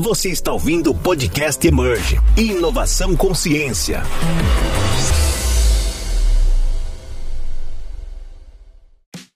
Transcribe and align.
Você 0.00 0.30
está 0.30 0.50
ouvindo 0.50 0.92
o 0.92 0.98
podcast 0.98 1.68
Emerge 1.68 2.16
Inovação 2.34 3.14
Consciência. 3.14 4.00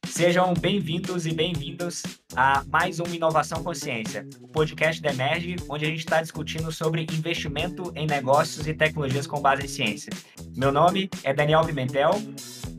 Sejam 0.06 0.54
bem-vindos 0.54 1.26
e 1.26 1.34
bem-vindas 1.34 2.02
a 2.34 2.64
mais 2.64 2.98
um 2.98 3.04
Inovação 3.12 3.62
Consciência, 3.62 4.26
o 4.40 4.48
podcast 4.48 5.02
da 5.02 5.10
Emerge, 5.10 5.56
onde 5.68 5.84
a 5.84 5.88
gente 5.88 5.98
está 5.98 6.22
discutindo 6.22 6.72
sobre 6.72 7.02
investimento 7.12 7.92
em 7.94 8.06
negócios 8.06 8.66
e 8.66 8.72
tecnologias 8.72 9.26
com 9.26 9.42
base 9.42 9.66
em 9.66 9.68
ciência. 9.68 10.14
Meu 10.56 10.72
nome 10.72 11.10
é 11.22 11.34
Daniel 11.34 11.62
Pimentel. 11.66 12.12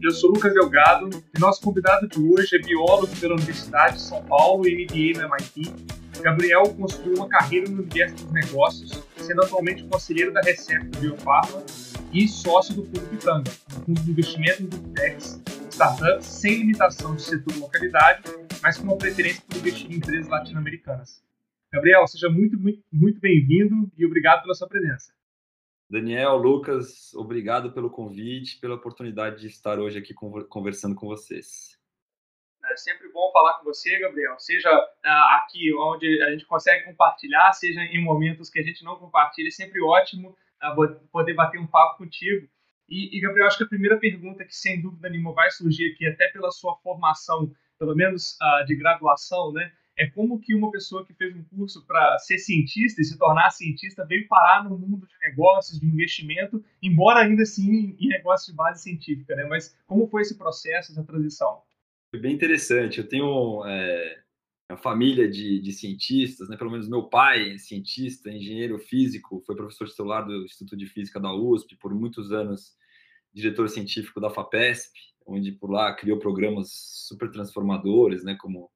Eu 0.02 0.10
sou 0.10 0.32
Lucas 0.32 0.56
Delgado 0.56 1.24
e 1.38 1.40
nosso 1.40 1.62
convidado 1.62 2.08
de 2.08 2.20
hoje 2.20 2.56
é 2.56 2.60
biólogo 2.60 3.16
pela 3.18 3.36
Universidade 3.36 3.98
de 3.98 4.02
São 4.02 4.24
Paulo 4.24 4.68
e 4.68 4.86
MBA 4.86 5.22
no 5.22 5.36
MIT. 5.36 6.05
Gabriel 6.22 6.64
construiu 6.76 7.16
uma 7.16 7.28
carreira 7.28 7.70
no 7.70 7.82
universo 7.82 8.16
dos 8.16 8.34
negócios, 8.34 9.04
sendo 9.18 9.44
atualmente 9.44 9.84
conselheiro 9.86 10.32
da 10.34 10.42
Recepta 10.42 11.00
Biofarma 11.00 11.64
e 12.12 12.28
sócio 12.28 12.74
do 12.76 12.84
Fundo 12.86 13.02
Pitanga, 13.10 13.52
um 13.72 13.86
fundo 13.86 14.02
de 14.02 14.12
investimento 14.12 14.64
em 14.64 14.68
Big 14.68 15.18
startups 15.70 16.26
sem 16.26 16.60
limitação 16.60 17.16
de 17.16 17.22
setor 17.22 17.54
ou 17.56 17.62
localidade, 17.62 18.24
mas 18.62 18.78
com 18.78 18.86
uma 18.86 18.98
preferência 18.98 19.44
por 19.48 19.58
investir 19.58 19.92
em 19.92 19.96
empresas 19.96 20.28
latino-americanas. 20.28 21.22
Gabriel, 21.72 22.08
seja 22.08 22.30
muito, 22.30 22.58
muito, 22.58 22.82
muito 22.92 23.20
bem-vindo 23.20 23.92
e 23.98 24.06
obrigado 24.06 24.44
pela 24.44 24.54
sua 24.54 24.68
presença. 24.68 25.14
Daniel, 25.90 26.38
Lucas, 26.38 27.14
obrigado 27.14 27.74
pelo 27.74 27.90
convite, 27.90 28.60
pela 28.60 28.76
oportunidade 28.76 29.42
de 29.42 29.48
estar 29.48 29.78
hoje 29.78 30.00
aqui 30.00 30.14
conversando 30.50 30.96
com 30.96 31.08
vocês. 31.08 31.75
É 32.76 32.78
sempre 32.78 33.08
bom 33.08 33.32
falar 33.32 33.54
com 33.54 33.64
você, 33.64 33.98
Gabriel, 34.00 34.38
seja 34.38 34.70
uh, 34.70 35.36
aqui 35.38 35.74
onde 35.74 36.22
a 36.24 36.32
gente 36.32 36.46
consegue 36.46 36.84
compartilhar, 36.84 37.54
seja 37.54 37.80
em 37.80 38.04
momentos 38.04 38.50
que 38.50 38.60
a 38.60 38.64
gente 38.64 38.84
não 38.84 38.98
compartilha, 38.98 39.48
é 39.48 39.52
sempre 39.52 39.82
ótimo 39.82 40.36
uh, 40.62 41.08
poder 41.10 41.34
bater 41.36 41.58
um 41.58 41.66
papo 41.66 42.00
contigo. 42.00 42.46
E, 42.90 43.18
e, 43.18 43.22
Gabriel, 43.22 43.48
acho 43.48 43.60
que 43.60 43.64
a 43.64 43.68
primeira 43.68 43.98
pergunta 43.98 44.44
que 44.44 44.54
sem 44.54 44.82
dúvida 44.82 45.10
nenhuma 45.10 45.32
vai 45.32 45.50
surgir 45.52 45.94
aqui, 45.94 46.06
até 46.06 46.28
pela 46.28 46.52
sua 46.52 46.76
formação, 46.84 47.50
pelo 47.80 47.96
menos 47.96 48.38
uh, 48.42 48.66
de 48.66 48.76
graduação, 48.76 49.54
né, 49.54 49.72
é 49.98 50.08
como 50.08 50.42
que 50.42 50.54
uma 50.54 50.70
pessoa 50.70 51.06
que 51.06 51.14
fez 51.14 51.34
um 51.34 51.46
curso 51.46 51.86
para 51.88 52.20
ser 52.20 52.38
cientista 52.40 53.00
e 53.00 53.06
se 53.06 53.18
tornar 53.18 53.52
cientista 53.52 54.06
veio 54.06 54.28
parar 54.28 54.66
no 54.66 54.78
mundo 54.78 55.08
de 55.08 55.16
negócios, 55.26 55.80
de 55.80 55.86
investimento, 55.86 56.62
embora 56.84 57.22
ainda 57.22 57.44
assim 57.44 57.96
em 57.98 58.10
negócios 58.10 58.48
de 58.48 58.54
base 58.54 58.84
científica, 58.84 59.34
né? 59.34 59.46
Mas 59.46 59.74
como 59.88 60.10
foi 60.10 60.24
esse 60.24 60.38
processo, 60.38 60.92
essa 60.92 61.06
transição? 61.06 61.64
Foi 62.16 62.22
bem 62.22 62.34
interessante. 62.34 63.00
Eu 63.00 63.10
tenho 63.10 63.62
é, 63.66 64.24
uma 64.72 64.78
família 64.78 65.30
de, 65.30 65.60
de, 65.60 65.74
cientistas, 65.74 66.48
né? 66.48 66.56
Pelo 66.56 66.72
menos 66.72 66.88
meu 66.88 67.04
pai 67.10 67.52
é 67.52 67.58
cientista, 67.58 68.32
engenheiro 68.32 68.80
físico, 68.80 69.44
foi 69.46 69.54
professor 69.54 69.86
titular 69.86 70.26
do 70.26 70.46
Instituto 70.46 70.78
de 70.78 70.86
Física 70.86 71.20
da 71.20 71.34
USP, 71.34 71.76
por 71.76 71.94
muitos 71.94 72.32
anos 72.32 72.74
diretor 73.34 73.68
científico 73.68 74.22
da 74.22 74.30
FAPESP, 74.30 74.98
onde 75.28 75.52
por 75.52 75.70
lá 75.70 75.94
criou 75.94 76.18
programas 76.18 76.70
super 76.72 77.30
transformadores, 77.30 78.24
né? 78.24 78.38
Como 78.40 78.72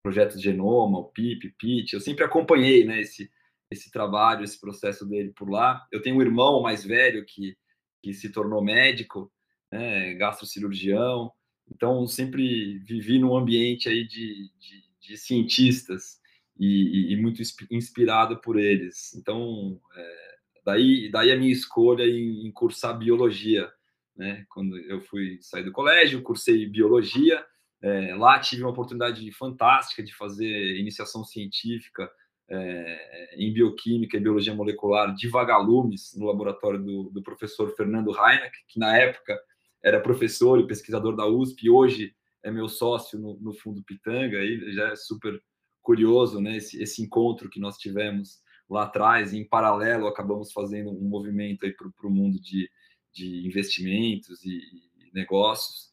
projeto 0.00 0.38
Genoma, 0.38 1.00
o 1.00 1.06
PIP, 1.06 1.52
PIT. 1.58 1.94
Eu 1.94 2.00
sempre 2.00 2.22
acompanhei, 2.22 2.84
né, 2.84 3.00
esse, 3.00 3.28
esse 3.72 3.90
trabalho, 3.90 4.44
esse 4.44 4.60
processo 4.60 5.04
dele 5.04 5.32
por 5.32 5.50
lá. 5.50 5.84
Eu 5.90 6.00
tenho 6.00 6.16
um 6.16 6.22
irmão 6.22 6.62
mais 6.62 6.84
velho 6.84 7.24
que, 7.26 7.56
que 8.00 8.14
se 8.14 8.30
tornou 8.30 8.62
médico, 8.62 9.32
né, 9.72 10.14
gastrocirurgião. 10.14 11.32
Então, 11.70 12.06
sempre 12.06 12.78
vivi 12.78 13.18
num 13.18 13.36
ambiente 13.36 13.88
aí 13.88 14.06
de, 14.06 14.50
de, 14.58 14.84
de 15.00 15.16
cientistas 15.16 16.20
e, 16.58 17.12
e, 17.12 17.16
muito 17.16 17.42
inspirado 17.70 18.40
por 18.40 18.58
eles. 18.58 19.14
Então, 19.14 19.80
é, 19.96 20.36
daí, 20.64 21.10
daí 21.10 21.32
a 21.32 21.36
minha 21.36 21.52
escolha 21.52 22.04
em, 22.04 22.46
em 22.46 22.52
cursar 22.52 22.96
biologia. 22.96 23.70
Né? 24.16 24.44
Quando 24.48 24.76
eu 24.78 25.00
fui 25.00 25.38
sair 25.40 25.64
do 25.64 25.72
colégio, 25.72 26.22
cursei 26.22 26.66
biologia 26.66 27.44
é, 27.84 28.14
lá 28.14 28.38
tive 28.38 28.62
uma 28.62 28.70
oportunidade 28.70 29.30
fantástica 29.32 30.02
de 30.02 30.14
fazer 30.14 30.78
iniciação 30.78 31.22
científica 31.22 32.10
é, 32.48 33.34
em 33.36 33.52
bioquímica 33.52 34.16
e 34.16 34.20
biologia 34.20 34.54
molecular 34.54 35.14
de 35.14 35.28
vagalumes 35.28 36.14
no 36.16 36.24
laboratório 36.24 36.82
do, 36.82 37.10
do 37.10 37.22
professor 37.22 37.76
Fernando 37.76 38.10
Reinach, 38.10 38.56
que 38.68 38.78
na 38.78 38.96
época 38.96 39.38
era 39.84 40.00
professor 40.00 40.58
e 40.58 40.66
pesquisador 40.66 41.14
da 41.14 41.26
USP, 41.26 41.66
e 41.66 41.70
hoje 41.70 42.16
é 42.42 42.50
meu 42.50 42.68
sócio 42.68 43.18
no, 43.18 43.38
no 43.38 43.52
Fundo 43.52 43.84
Pitanga, 43.84 44.38
e 44.42 44.72
já 44.72 44.88
é 44.88 44.96
super 44.96 45.38
curioso 45.82 46.40
né, 46.40 46.56
esse, 46.56 46.82
esse 46.82 47.02
encontro 47.02 47.50
que 47.50 47.60
nós 47.60 47.76
tivemos 47.76 48.42
lá 48.68 48.84
atrás, 48.84 49.34
e 49.34 49.38
em 49.38 49.46
paralelo 49.46 50.06
acabamos 50.06 50.50
fazendo 50.52 50.90
um 50.90 51.08
movimento 51.08 51.66
para 51.76 52.08
o 52.08 52.10
mundo 52.10 52.40
de, 52.40 52.70
de 53.12 53.46
investimentos 53.46 54.42
e, 54.42 54.56
e 54.56 55.12
negócios. 55.12 55.92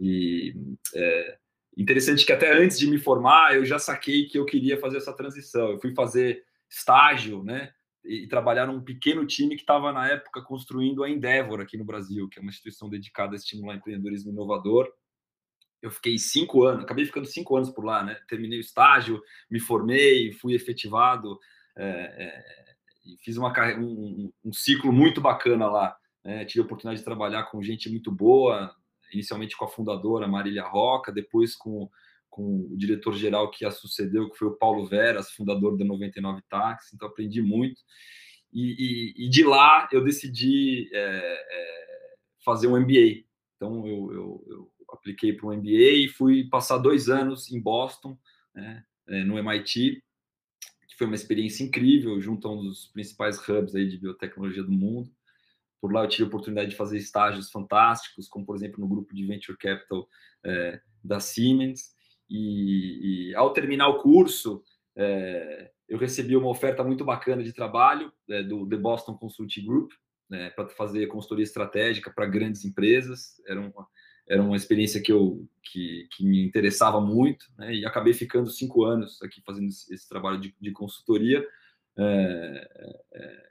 E 0.00 0.54
é 0.96 1.38
interessante 1.76 2.26
que 2.26 2.32
até 2.32 2.52
antes 2.52 2.76
de 2.76 2.88
me 2.88 2.98
formar, 2.98 3.54
eu 3.54 3.64
já 3.64 3.78
saquei 3.78 4.26
que 4.26 4.36
eu 4.36 4.44
queria 4.44 4.80
fazer 4.80 4.96
essa 4.96 5.12
transição. 5.12 5.70
Eu 5.70 5.80
fui 5.80 5.94
fazer 5.94 6.44
estágio, 6.68 7.44
né? 7.44 7.72
E 8.08 8.26
trabalhar 8.26 8.66
num 8.66 8.80
pequeno 8.80 9.26
time 9.26 9.54
que 9.54 9.60
estava, 9.60 9.92
na 9.92 10.08
época, 10.08 10.40
construindo 10.40 11.04
a 11.04 11.10
Endeavor 11.10 11.60
aqui 11.60 11.76
no 11.76 11.84
Brasil, 11.84 12.26
que 12.26 12.38
é 12.38 12.42
uma 12.42 12.50
instituição 12.50 12.88
dedicada 12.88 13.34
a 13.34 13.36
estimular 13.36 13.76
empreendedorismo 13.76 14.32
inovador. 14.32 14.90
Eu 15.82 15.90
fiquei 15.90 16.18
cinco 16.18 16.64
anos, 16.64 16.84
acabei 16.84 17.04
ficando 17.04 17.26
cinco 17.26 17.54
anos 17.54 17.70
por 17.70 17.84
lá, 17.84 18.02
né? 18.02 18.18
Terminei 18.26 18.58
o 18.58 18.60
estágio, 18.60 19.22
me 19.50 19.60
formei, 19.60 20.32
fui 20.32 20.54
efetivado, 20.54 21.38
é, 21.76 21.84
é, 21.84 22.44
e 23.04 23.16
fiz 23.18 23.36
uma, 23.36 23.52
um, 23.78 24.32
um, 24.44 24.52
ciclo 24.52 24.90
muito 24.90 25.20
bacana 25.20 25.68
lá. 25.68 25.96
Né? 26.24 26.44
Tive 26.46 26.62
a 26.62 26.64
oportunidade 26.64 27.00
de 27.00 27.04
trabalhar 27.04 27.44
com 27.44 27.62
gente 27.62 27.90
muito 27.90 28.10
boa, 28.10 28.74
inicialmente 29.12 29.56
com 29.56 29.66
a 29.66 29.68
fundadora 29.68 30.26
Marília 30.26 30.64
Roca, 30.64 31.12
depois 31.12 31.54
com, 31.54 31.90
com 32.38 32.68
o 32.70 32.76
diretor-geral 32.76 33.50
que 33.50 33.64
a 33.64 33.70
sucedeu, 33.72 34.30
que 34.30 34.38
foi 34.38 34.46
o 34.46 34.56
Paulo 34.56 34.86
Veras, 34.86 35.32
fundador 35.32 35.76
da 35.76 35.84
99 35.84 36.40
Táxi, 36.48 36.94
então 36.94 37.08
aprendi 37.08 37.42
muito. 37.42 37.80
E, 38.52 39.16
e, 39.18 39.26
e 39.26 39.28
de 39.28 39.42
lá 39.42 39.88
eu 39.90 40.04
decidi 40.04 40.88
é, 40.92 41.00
é, 41.00 42.14
fazer 42.44 42.68
um 42.68 42.78
MBA. 42.78 43.24
Então 43.56 43.84
eu, 43.88 44.12
eu, 44.12 44.44
eu 44.46 44.72
apliquei 44.90 45.32
para 45.32 45.48
um 45.48 45.56
MBA 45.56 46.04
e 46.04 46.08
fui 46.08 46.48
passar 46.48 46.78
dois 46.78 47.08
anos 47.08 47.50
em 47.50 47.60
Boston, 47.60 48.16
né, 48.54 48.84
é, 49.08 49.24
no 49.24 49.36
MIT, 49.36 50.00
que 50.88 50.96
foi 50.96 51.08
uma 51.08 51.16
experiência 51.16 51.64
incrível, 51.64 52.20
junto 52.20 52.46
a 52.46 52.52
um 52.52 52.62
dos 52.62 52.86
principais 52.86 53.36
hubs 53.48 53.74
aí 53.74 53.88
de 53.88 53.98
biotecnologia 53.98 54.62
do 54.62 54.70
mundo. 54.70 55.10
Por 55.80 55.92
lá 55.92 56.04
eu 56.04 56.08
tive 56.08 56.22
a 56.22 56.26
oportunidade 56.28 56.70
de 56.70 56.76
fazer 56.76 56.98
estágios 56.98 57.50
fantásticos, 57.50 58.28
como 58.28 58.46
por 58.46 58.54
exemplo 58.54 58.80
no 58.80 58.88
grupo 58.88 59.12
de 59.12 59.26
Venture 59.26 59.58
Capital 59.58 60.08
é, 60.44 60.80
da 61.02 61.18
Siemens. 61.18 61.97
E, 62.28 63.30
e, 63.30 63.34
ao 63.34 63.52
terminar 63.52 63.88
o 63.88 63.98
curso, 63.98 64.62
é, 64.96 65.70
eu 65.88 65.98
recebi 65.98 66.36
uma 66.36 66.48
oferta 66.48 66.84
muito 66.84 67.04
bacana 67.04 67.42
de 67.42 67.52
trabalho 67.52 68.12
é, 68.28 68.42
do 68.42 68.68
The 68.68 68.76
Boston 68.76 69.14
Consulting 69.14 69.64
Group, 69.64 69.92
né, 70.28 70.50
para 70.50 70.68
fazer 70.68 71.06
consultoria 71.06 71.44
estratégica 71.44 72.10
para 72.10 72.26
grandes 72.26 72.64
empresas. 72.64 73.40
Era 73.46 73.60
uma, 73.60 73.88
era 74.28 74.42
uma 74.42 74.56
experiência 74.56 75.00
que, 75.00 75.10
eu, 75.10 75.48
que, 75.62 76.06
que 76.14 76.24
me 76.24 76.44
interessava 76.44 77.00
muito, 77.00 77.46
né, 77.56 77.74
e 77.74 77.86
acabei 77.86 78.12
ficando 78.12 78.50
cinco 78.50 78.84
anos 78.84 79.22
aqui 79.22 79.40
fazendo 79.40 79.68
esse, 79.68 79.92
esse 79.92 80.08
trabalho 80.08 80.38
de, 80.38 80.54
de 80.60 80.70
consultoria. 80.72 81.46
É, 81.96 82.96
é, 83.14 83.48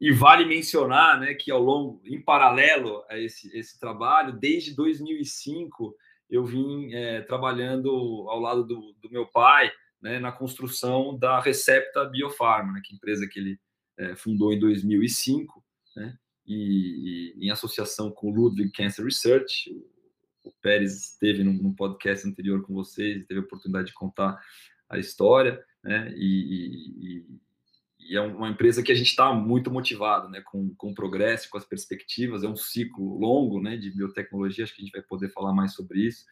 e 0.00 0.12
vale 0.12 0.44
mencionar 0.44 1.20
né, 1.20 1.34
que 1.34 1.50
ao 1.50 1.62
longo, 1.62 2.00
em 2.04 2.20
paralelo 2.20 3.04
a 3.08 3.18
esse, 3.18 3.54
esse 3.56 3.78
trabalho, 3.78 4.32
desde 4.32 4.74
2005 4.74 5.94
eu 6.30 6.44
vim 6.44 6.94
é, 6.94 7.20
trabalhando 7.22 7.90
ao 8.28 8.38
lado 8.38 8.64
do, 8.64 8.94
do 9.02 9.10
meu 9.10 9.26
pai 9.26 9.70
né, 10.00 10.18
na 10.18 10.32
construção 10.32 11.18
da 11.18 11.40
Recepta 11.40 12.04
Biofarma, 12.04 12.72
né, 12.72 12.80
que 12.84 12.94
é 12.94 12.96
empresa 12.96 13.26
que 13.26 13.38
ele 13.38 13.60
é, 13.98 14.14
fundou 14.14 14.52
em 14.52 14.58
2005, 14.58 15.62
né, 15.96 16.16
e, 16.46 17.34
e, 17.36 17.46
em 17.46 17.50
associação 17.50 18.10
com 18.10 18.30
o 18.30 18.34
Ludwig 18.34 18.70
Cancer 18.70 19.04
Research. 19.04 19.70
O, 20.44 20.52
Pérez 20.62 21.12
esteve 21.12 21.44
num, 21.44 21.52
num, 21.52 21.74
podcast 21.74 22.26
anterior 22.26 22.62
com 22.62 22.72
vocês, 22.72 23.26
teve 23.26 23.40
a 23.40 23.42
oportunidade 23.42 23.88
de 23.88 23.94
contar 23.94 24.40
a 24.88 24.98
história, 24.98 25.62
né, 25.82 26.12
e 26.16 27.24
e 27.26 27.40
é 28.16 28.20
uma 28.20 28.48
empresa 28.48 28.82
que 28.82 28.90
a 28.90 28.94
gente 28.94 29.08
está 29.08 29.32
muito 29.32 29.70
motivado, 29.70 30.28
né, 30.28 30.40
com, 30.40 30.74
com 30.74 30.90
o 30.90 30.94
progresso, 30.94 31.48
com 31.48 31.58
as 31.58 31.64
perspectivas. 31.64 32.42
É 32.42 32.48
um 32.48 32.56
ciclo 32.56 33.18
longo, 33.18 33.60
né, 33.60 33.76
de 33.76 33.90
biotecnologia. 33.90 34.64
Acho 34.64 34.74
que 34.74 34.82
a 34.82 34.84
gente 34.84 34.92
vai 34.92 35.02
poder 35.02 35.30
falar 35.30 35.52
mais 35.52 35.74
sobre 35.74 36.00
isso 36.00 36.24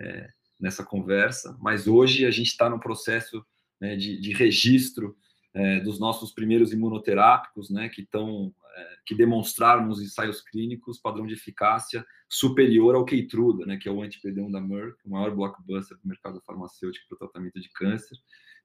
é, 0.00 0.28
nessa 0.58 0.84
conversa. 0.84 1.56
Mas 1.60 1.86
hoje 1.86 2.26
a 2.26 2.30
gente 2.30 2.48
está 2.48 2.68
no 2.68 2.80
processo 2.80 3.44
né, 3.80 3.96
de, 3.96 4.20
de, 4.20 4.32
registro 4.32 5.16
é, 5.54 5.80
dos 5.80 6.00
nossos 6.00 6.32
primeiros 6.32 6.72
imunoterápicos, 6.72 7.70
né, 7.70 7.88
que 7.88 8.02
estão 8.02 8.52
é, 8.76 8.96
que 9.06 9.14
demonstraram 9.14 9.86
nos 9.86 10.00
ensaios 10.00 10.40
clínicos 10.40 10.98
padrão 10.98 11.26
de 11.26 11.34
eficácia 11.34 12.04
superior 12.28 12.94
ao 12.94 13.04
Keytruda, 13.04 13.66
né, 13.66 13.76
que 13.76 13.88
é 13.88 13.92
o 13.92 14.02
anti-PD1 14.02 14.50
da 14.50 14.60
Merck, 14.60 14.96
o 15.04 15.10
maior 15.10 15.34
blockbuster 15.34 15.96
do 15.98 16.08
mercado 16.08 16.40
farmacêutico 16.46 17.08
para 17.08 17.16
o 17.16 17.18
tratamento 17.18 17.60
de 17.60 17.68
câncer. 17.70 18.16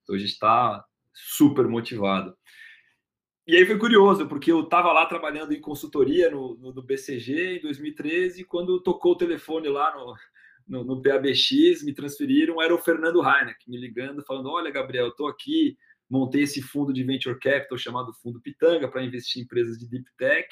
Então 0.04 0.16
a 0.16 0.20
gente 0.20 0.32
está 0.32 0.86
super 1.16 1.68
motivado. 1.68 2.36
E 3.48 3.56
aí 3.56 3.66
foi 3.66 3.78
curioso, 3.78 4.28
porque 4.28 4.52
eu 4.52 4.62
estava 4.62 4.92
lá 4.92 5.06
trabalhando 5.06 5.54
em 5.54 5.62
consultoria 5.62 6.32
no, 6.32 6.56
no, 6.58 6.74
no, 6.74 6.82
BCG 6.82 7.58
em 7.58 7.62
2013, 7.62 8.42
e 8.42 8.44
quando 8.44 8.82
tocou 8.82 9.12
o 9.12 9.18
telefone 9.18 9.70
lá 9.70 9.96
no, 9.96 10.16
no, 10.68 10.84
no 10.84 11.02
PABX, 11.02 11.84
me 11.84 11.94
transferiram, 11.94 12.60
era 12.60 12.74
o 12.74 12.80
Fernando 12.80 13.24
Heineck 13.24 13.70
me 13.70 13.78
ligando, 13.78 14.26
falando: 14.26 14.50
Olha, 14.50 14.72
Gabriel, 14.72 15.10
estou 15.10 15.28
aqui, 15.28 15.78
montei 16.10 16.42
esse 16.42 16.60
fundo 16.60 16.92
de 16.92 17.04
venture 17.04 17.40
capital 17.40 17.78
chamado 17.78 18.14
Fundo 18.14 18.42
Pitanga 18.42 18.88
para 18.88 19.04
investir 19.04 19.42
em 19.42 19.46
empresas 19.46 19.78
de 19.78 19.88
deep 19.88 20.10
tech. 20.18 20.50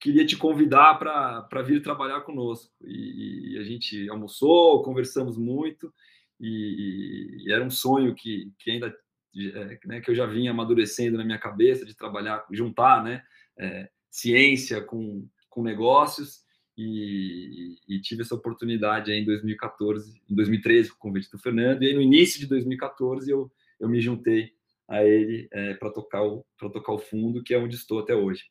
Queria 0.00 0.24
te 0.26 0.36
convidar 0.36 0.98
para 0.98 1.62
vir 1.62 1.82
trabalhar 1.82 2.22
conosco. 2.22 2.72
E, 2.80 3.54
e, 3.54 3.58
a 3.58 3.62
gente 3.64 4.08
almoçou, 4.08 4.82
conversamos 4.82 5.36
muito, 5.36 5.92
e, 6.40 7.44
e 7.44 7.52
era 7.52 7.62
um 7.62 7.70
sonho 7.70 8.14
que, 8.14 8.50
que 8.58 8.70
ainda 8.70 8.92
é, 9.34 9.78
né, 9.86 10.00
que 10.00 10.10
eu 10.10 10.14
já 10.14 10.26
vinha 10.26 10.50
amadurecendo 10.50 11.16
na 11.16 11.24
minha 11.24 11.38
cabeça 11.38 11.84
de 11.84 11.94
trabalhar, 11.94 12.44
juntar 12.50 13.02
né, 13.02 13.22
é, 13.58 13.88
ciência 14.10 14.82
com, 14.82 15.26
com 15.48 15.62
negócios 15.62 16.42
e, 16.76 17.76
e, 17.88 18.00
tive 18.00 18.22
essa 18.22 18.34
oportunidade 18.34 19.12
em 19.12 19.24
2014, 19.24 20.22
em 20.28 20.34
2013 20.34 20.90
com 20.90 20.96
o 20.96 20.98
convite 20.98 21.30
do 21.30 21.38
Fernando 21.38 21.82
e 21.82 21.88
aí 21.88 21.94
no 21.94 22.00
início 22.00 22.40
de 22.40 22.46
2014 22.46 23.30
eu, 23.30 23.50
eu 23.78 23.88
me 23.88 24.00
juntei 24.00 24.52
a 24.88 25.04
ele 25.04 25.48
é, 25.52 25.74
para 25.74 25.90
tocar 25.90 26.22
o 26.22 26.44
tocar 26.58 26.92
o 26.92 26.98
fundo 26.98 27.42
que 27.42 27.54
é 27.54 27.58
onde 27.58 27.76
estou 27.76 28.00
até 28.00 28.14
hoje. 28.14 28.44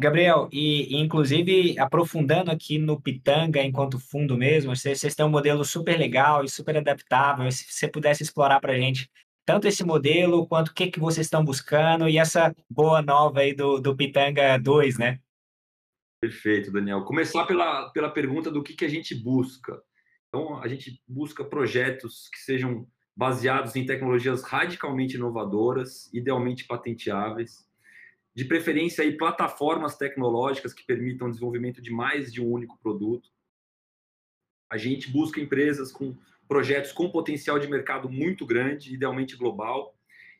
Gabriel, 0.00 0.48
e, 0.52 0.94
e, 0.94 1.00
inclusive 1.00 1.76
aprofundando 1.76 2.52
aqui 2.52 2.78
no 2.78 3.00
Pitanga 3.00 3.60
enquanto 3.60 3.98
fundo 3.98 4.36
mesmo, 4.36 4.74
vocês, 4.74 5.00
vocês 5.00 5.14
têm 5.16 5.26
um 5.26 5.30
modelo 5.30 5.64
super 5.64 5.98
legal 5.98 6.44
e 6.44 6.48
super 6.48 6.76
adaptável. 6.76 7.50
Se 7.50 7.64
você 7.68 7.88
pudesse 7.88 8.22
explorar 8.22 8.60
para 8.60 8.74
a 8.74 8.78
gente 8.78 9.10
tanto 9.48 9.66
esse 9.66 9.82
modelo 9.82 10.46
quanto 10.46 10.68
o 10.68 10.74
que, 10.74 10.90
que 10.90 11.00
vocês 11.00 11.26
estão 11.26 11.42
buscando 11.42 12.06
e 12.06 12.18
essa 12.18 12.54
boa 12.68 13.00
nova 13.00 13.40
aí 13.40 13.54
do, 13.54 13.80
do 13.80 13.96
Pitanga 13.96 14.58
2, 14.58 14.98
né? 14.98 15.18
Perfeito, 16.20 16.70
Daniel. 16.70 17.02
Começar 17.06 17.46
pela, 17.46 17.88
pela 17.88 18.10
pergunta 18.10 18.50
do 18.50 18.62
que, 18.62 18.74
que 18.74 18.84
a 18.84 18.88
gente 18.90 19.14
busca. 19.14 19.82
Então, 20.28 20.60
a 20.62 20.68
gente 20.68 21.02
busca 21.08 21.42
projetos 21.42 22.28
que 22.28 22.40
sejam 22.40 22.86
baseados 23.16 23.74
em 23.74 23.86
tecnologias 23.86 24.42
radicalmente 24.42 25.16
inovadoras, 25.16 26.12
idealmente 26.12 26.66
patenteáveis, 26.66 27.66
de 28.34 28.44
preferência 28.44 29.02
aí 29.02 29.16
plataformas 29.16 29.96
tecnológicas 29.96 30.74
que 30.74 30.84
permitam 30.84 31.26
o 31.26 31.30
desenvolvimento 31.30 31.80
de 31.80 31.90
mais 31.90 32.30
de 32.30 32.42
um 32.42 32.52
único 32.52 32.78
produto. 32.82 33.30
A 34.70 34.76
gente 34.76 35.10
busca 35.10 35.40
empresas 35.40 35.90
com 35.90 36.14
projetos 36.48 36.92
com 36.92 37.10
potencial 37.10 37.58
de 37.58 37.68
mercado 37.68 38.08
muito 38.08 38.46
grande, 38.46 38.94
idealmente 38.94 39.36
global, 39.36 39.94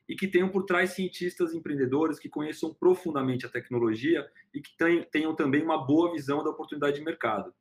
e 0.09 0.17
que 0.17 0.27
tenham 0.27 0.49
por 0.49 0.65
trás 0.65 0.91
cientistas 0.91 1.53
empreendedores 1.53 2.19
que 2.19 2.31
conheçam 2.31 2.73
profundamente 2.73 3.45
a 3.45 3.49
tecnologia 3.49 4.27
e 4.55 4.61
que 4.61 4.71
tenham 5.13 5.37
também 5.37 5.63
uma 5.63 5.85
boa 5.85 6.11
visão 6.11 6.43
da 6.43 6.51
oportunidade 6.51 6.97
de 6.99 7.05
mercado. 7.05 7.53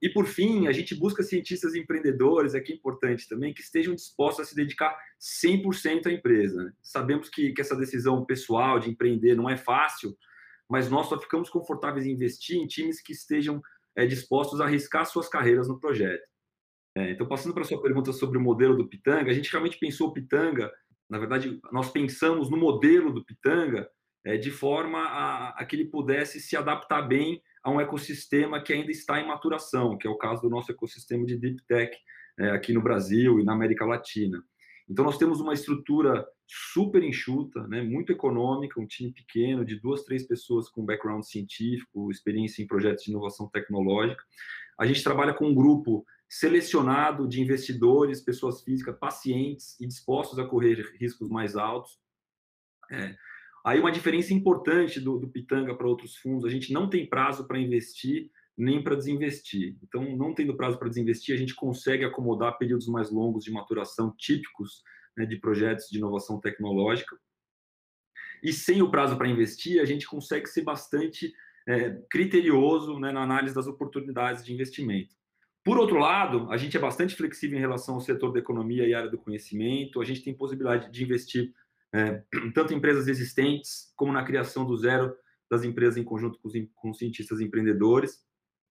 E 0.00 0.08
por 0.08 0.26
fim, 0.26 0.68
a 0.68 0.72
gente 0.72 0.94
busca 0.94 1.24
cientistas 1.24 1.74
empreendedores, 1.74 2.54
aqui 2.54 2.72
é, 2.72 2.74
é 2.74 2.78
importante 2.78 3.28
também, 3.28 3.52
que 3.52 3.62
estejam 3.62 3.94
dispostos 3.94 4.46
a 4.46 4.48
se 4.48 4.54
dedicar 4.54 4.96
100% 5.18 6.06
à 6.06 6.12
empresa. 6.12 6.72
Sabemos 6.80 7.28
que, 7.28 7.52
que 7.52 7.60
essa 7.60 7.74
decisão 7.74 8.24
pessoal 8.24 8.78
de 8.78 8.90
empreender 8.90 9.34
não 9.34 9.50
é 9.50 9.56
fácil, 9.56 10.16
mas 10.68 10.88
nós 10.88 11.08
só 11.08 11.18
ficamos 11.18 11.50
confortáveis 11.50 12.06
em 12.06 12.12
investir 12.12 12.58
em 12.58 12.66
times 12.66 13.00
que 13.00 13.12
estejam 13.12 13.60
é, 13.96 14.06
dispostos 14.06 14.60
a 14.60 14.66
arriscar 14.66 15.04
suas 15.04 15.28
carreiras 15.28 15.66
no 15.66 15.80
projeto. 15.80 16.22
É, 16.98 17.12
então, 17.12 17.28
passando 17.28 17.54
para 17.54 17.62
a 17.62 17.66
sua 17.66 17.80
pergunta 17.80 18.12
sobre 18.12 18.38
o 18.38 18.40
modelo 18.40 18.76
do 18.76 18.88
Pitanga, 18.88 19.30
a 19.30 19.34
gente 19.34 19.50
realmente 19.50 19.78
pensou 19.78 20.08
o 20.08 20.12
Pitanga, 20.12 20.68
na 21.08 21.16
verdade, 21.16 21.60
nós 21.70 21.90
pensamos 21.90 22.50
no 22.50 22.56
modelo 22.56 23.12
do 23.12 23.24
Pitanga 23.24 23.88
é, 24.24 24.36
de 24.36 24.50
forma 24.50 24.98
a, 24.98 25.50
a, 25.50 25.64
que 25.64 25.76
ele 25.76 25.84
pudesse 25.84 26.40
se 26.40 26.56
adaptar 26.56 27.02
bem 27.02 27.40
a 27.62 27.70
um 27.70 27.80
ecossistema 27.80 28.60
que 28.60 28.72
ainda 28.72 28.90
está 28.90 29.20
em 29.20 29.28
maturação, 29.28 29.96
que 29.96 30.08
é 30.08 30.10
o 30.10 30.18
caso 30.18 30.42
do 30.42 30.50
nosso 30.50 30.72
ecossistema 30.72 31.24
de 31.24 31.36
Deep 31.36 31.62
Tech 31.68 31.96
é, 32.36 32.50
aqui 32.50 32.72
no 32.72 32.82
Brasil 32.82 33.38
e 33.38 33.44
na 33.44 33.52
América 33.52 33.86
Latina. 33.86 34.42
Então, 34.90 35.04
nós 35.04 35.18
temos 35.18 35.40
uma 35.40 35.54
estrutura 35.54 36.26
super 36.46 37.02
enxuta, 37.02 37.68
né, 37.68 37.80
muito 37.80 38.10
econômica, 38.10 38.80
um 38.80 38.86
time 38.86 39.12
pequeno, 39.12 39.64
de 39.64 39.78
duas, 39.78 40.02
três 40.02 40.26
pessoas 40.26 40.68
com 40.68 40.84
background 40.84 41.22
científico, 41.22 42.10
experiência 42.10 42.60
em 42.60 42.66
projetos 42.66 43.04
de 43.04 43.10
inovação 43.10 43.48
tecnológica. 43.48 44.22
A 44.80 44.86
gente 44.86 45.04
trabalha 45.04 45.34
com 45.34 45.46
um 45.46 45.54
grupo 45.54 46.04
selecionado 46.28 47.26
de 47.26 47.40
investidores, 47.40 48.20
pessoas 48.20 48.62
físicas 48.62 48.98
pacientes 48.98 49.80
e 49.80 49.86
dispostos 49.86 50.38
a 50.38 50.46
correr 50.46 50.94
riscos 51.00 51.28
mais 51.28 51.56
altos. 51.56 51.98
É. 52.90 53.16
Aí 53.64 53.80
uma 53.80 53.92
diferença 53.92 54.32
importante 54.32 55.00
do, 55.00 55.18
do 55.18 55.28
Pitanga 55.28 55.74
para 55.74 55.88
outros 55.88 56.16
fundos, 56.16 56.44
a 56.44 56.50
gente 56.50 56.72
não 56.72 56.88
tem 56.88 57.08
prazo 57.08 57.46
para 57.46 57.58
investir 57.58 58.30
nem 58.58 58.82
para 58.82 58.96
desinvestir. 58.96 59.78
Então, 59.84 60.16
não 60.16 60.34
tendo 60.34 60.56
prazo 60.56 60.78
para 60.78 60.88
desinvestir, 60.88 61.32
a 61.32 61.38
gente 61.38 61.54
consegue 61.54 62.04
acomodar 62.04 62.58
períodos 62.58 62.88
mais 62.88 63.08
longos 63.08 63.44
de 63.44 63.52
maturação 63.52 64.12
típicos 64.18 64.82
né, 65.16 65.24
de 65.24 65.36
projetos 65.36 65.86
de 65.88 65.98
inovação 65.98 66.40
tecnológica. 66.40 67.16
E 68.42 68.52
sem 68.52 68.82
o 68.82 68.90
prazo 68.90 69.16
para 69.16 69.28
investir, 69.28 69.80
a 69.80 69.84
gente 69.84 70.06
consegue 70.06 70.48
ser 70.48 70.62
bastante 70.62 71.32
é, 71.68 71.90
criterioso 72.10 72.98
né, 72.98 73.12
na 73.12 73.22
análise 73.22 73.54
das 73.54 73.68
oportunidades 73.68 74.44
de 74.44 74.52
investimento. 74.52 75.14
Por 75.68 75.76
outro 75.76 75.98
lado, 75.98 76.50
a 76.50 76.56
gente 76.56 76.78
é 76.78 76.80
bastante 76.80 77.14
flexível 77.14 77.58
em 77.58 77.60
relação 77.60 77.96
ao 77.96 78.00
setor 78.00 78.32
da 78.32 78.38
economia 78.38 78.88
e 78.88 78.94
área 78.94 79.10
do 79.10 79.18
conhecimento. 79.18 80.00
A 80.00 80.04
gente 80.06 80.22
tem 80.22 80.32
possibilidade 80.32 80.90
de 80.90 81.04
investir 81.04 81.52
é, 81.92 82.22
tanto 82.54 82.72
em 82.72 82.78
empresas 82.78 83.06
existentes 83.06 83.92
como 83.94 84.10
na 84.10 84.24
criação 84.24 84.64
do 84.64 84.74
zero 84.78 85.14
das 85.50 85.64
empresas 85.64 85.98
em 85.98 86.02
conjunto 86.02 86.38
com 86.38 86.48
os, 86.48 86.54
com 86.74 86.88
os 86.88 86.96
cientistas 86.96 87.38
empreendedores. 87.42 88.24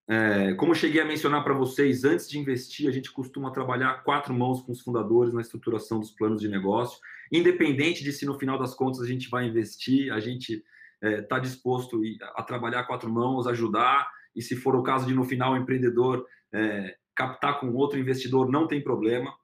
É, 0.10 0.56
como 0.56 0.72
eu 0.72 0.76
cheguei 0.76 1.00
a 1.00 1.06
mencionar 1.06 1.44
para 1.44 1.54
vocês, 1.54 2.04
antes 2.04 2.28
de 2.28 2.40
investir, 2.40 2.90
a 2.90 2.92
gente 2.92 3.12
costuma 3.12 3.52
trabalhar 3.52 4.04
quatro 4.04 4.34
mãos 4.34 4.64
com 4.64 4.72
os 4.72 4.82
fundadores 4.82 5.32
na 5.32 5.42
estruturação 5.42 6.00
dos 6.00 6.10
planos 6.10 6.42
de 6.42 6.48
negócio, 6.48 7.00
independente 7.32 8.04
de 8.04 8.12
se 8.12 8.26
no 8.26 8.40
final 8.40 8.58
das 8.58 8.74
contas 8.74 9.02
a 9.02 9.06
gente 9.06 9.30
vai 9.30 9.46
investir, 9.46 10.12
a 10.12 10.20
gente 10.20 10.64
está 11.00 11.08
é, 11.08 11.22
tá 11.22 11.38
disposto 11.38 12.02
a 12.36 12.42
trabalhar 12.42 12.86
quatro 12.86 13.08
mãos, 13.08 13.46
ajudar, 13.46 14.10
e 14.38 14.42
se 14.42 14.56
for 14.56 14.76
o 14.76 14.84
caso 14.84 15.08
de 15.08 15.16
no 15.16 15.26
final 15.26 15.54
o 15.54 15.58
empreendedor 15.58 16.26
é, 16.54 16.96
captar 17.16 17.60
com 17.60 17.74
outro 17.74 18.00
investidor 18.00 18.50
não 18.50 18.68
tem 18.68 18.82
problema, 18.82 19.36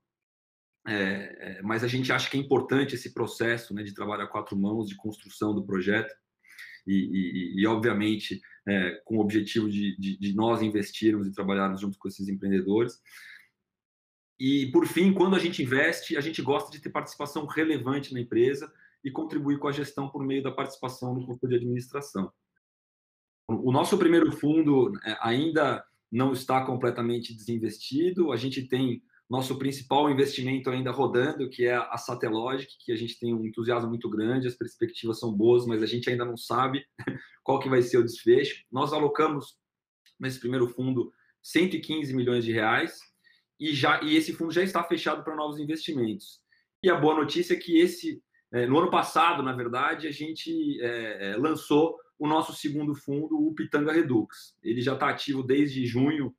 é, 0.88 1.58
é, 1.58 1.62
mas 1.64 1.84
a 1.84 1.88
gente 1.88 2.12
acha 2.12 2.30
que 2.30 2.38
é 2.38 2.40
importante 2.40 2.94
esse 2.94 3.14
processo 3.14 3.74
né, 3.74 3.84
de 3.84 3.94
trabalhar 3.94 4.28
quatro 4.28 4.56
mãos, 4.56 4.88
de 4.88 4.96
construção 4.96 5.56
do 5.56 5.66
projeto, 5.66 6.14
e, 6.86 6.94
e, 6.94 7.62
e 7.62 7.68
obviamente 7.68 8.42
é, 8.68 9.02
com 9.06 9.18
o 9.18 9.22
objetivo 9.22 9.70
de, 9.70 9.98
de, 9.98 10.18
de, 10.20 10.36
nós 10.36 10.62
investirmos 10.62 11.28
e 11.28 11.32
trabalharmos 11.32 11.82
junto 11.82 11.98
com 11.98 12.08
esses 12.08 12.28
empreendedores. 12.28 13.02
E, 14.40 14.70
por 14.72 14.86
fim, 14.86 15.14
quando 15.14 15.36
a 15.36 15.40
gente 15.40 15.64
investe, 15.64 16.18
a 16.18 16.22
gente 16.22 16.42
gosta 16.42 16.70
de 16.70 16.82
ter 16.82 16.90
participação 16.90 17.46
relevante 17.46 18.14
na 18.14 18.20
empresa 18.20 18.72
e 19.04 19.10
contribuir 19.10 19.60
com 19.60 19.68
a 19.68 19.72
gestão 19.72 20.10
por 20.10 20.26
meio 20.26 20.44
da 20.44 20.52
participação 20.52 21.14
no 21.14 21.26
corpo 21.26 21.48
de 21.48 21.56
administração. 21.56 22.32
O 23.62 23.72
nosso 23.72 23.98
primeiro 23.98 24.32
fundo 24.32 24.92
é, 25.06 25.18
ainda 25.22 25.84
não 26.12 26.32
está 26.32 26.66
completamente 26.66 27.34
desinvestido. 27.34 28.32
A 28.32 28.38
gente 28.38 28.68
tem 28.68 29.02
nosso 29.30 29.58
principal 29.58 30.10
investimento 30.12 30.70
ainda 30.70 30.92
rodando, 30.92 31.50
que 31.50 31.66
é 31.66 31.76
a 31.76 31.98
Satellogic, 31.98 32.72
que 32.86 32.92
a 32.92 32.96
gente 32.96 33.20
tem 33.20 33.34
um 33.34 33.46
entusiasmo 33.46 33.90
muito 33.90 34.10
grande, 34.10 34.48
as 34.48 34.56
perspectivas 34.56 35.20
são 35.20 35.34
boas, 35.34 35.66
mas 35.66 35.82
a 35.82 35.88
gente 35.88 36.10
ainda 36.10 36.24
não 36.24 36.38
sabe 36.38 36.86
qual 37.44 37.60
que 37.60 37.70
vai 37.70 37.82
ser 37.82 37.98
o 37.98 38.04
desfecho. 38.04 38.64
Nós 38.72 38.94
alocamos 38.94 39.58
nesse 40.20 40.40
primeiro 40.40 40.68
fundo 40.68 41.12
115 41.42 42.14
milhões 42.14 42.46
de 42.46 42.52
reais 42.52 43.00
e 43.60 43.74
já 43.74 44.02
e 44.04 44.16
esse 44.16 44.34
fundo 44.34 44.52
já 44.52 44.62
está 44.62 44.84
fechado 44.84 45.24
para 45.24 45.36
novos 45.36 45.60
investimentos. 45.60 46.40
E 46.84 46.90
a 46.90 46.96
boa 46.96 47.16
notícia 47.16 47.54
é 47.54 47.58
que 47.58 47.80
esse 47.80 48.22
é, 48.52 48.68
no 48.68 48.78
ano 48.78 48.92
passado, 48.92 49.42
na 49.42 49.54
verdade, 49.54 50.08
a 50.08 50.12
gente 50.12 50.80
é, 50.80 51.32
é 51.32 51.38
lançou 51.38 51.98
o 52.24 52.28
nosso 52.28 52.54
segundo 52.54 52.96
fundo, 52.96 53.38
o 53.38 53.54
Pitanga 53.54 53.92
Redux. 53.92 54.56
Ele 54.64 54.82
já 54.82 54.94
está 54.94 55.10
ativo 55.10 55.44
desde 55.44 55.86
junho 55.86 56.34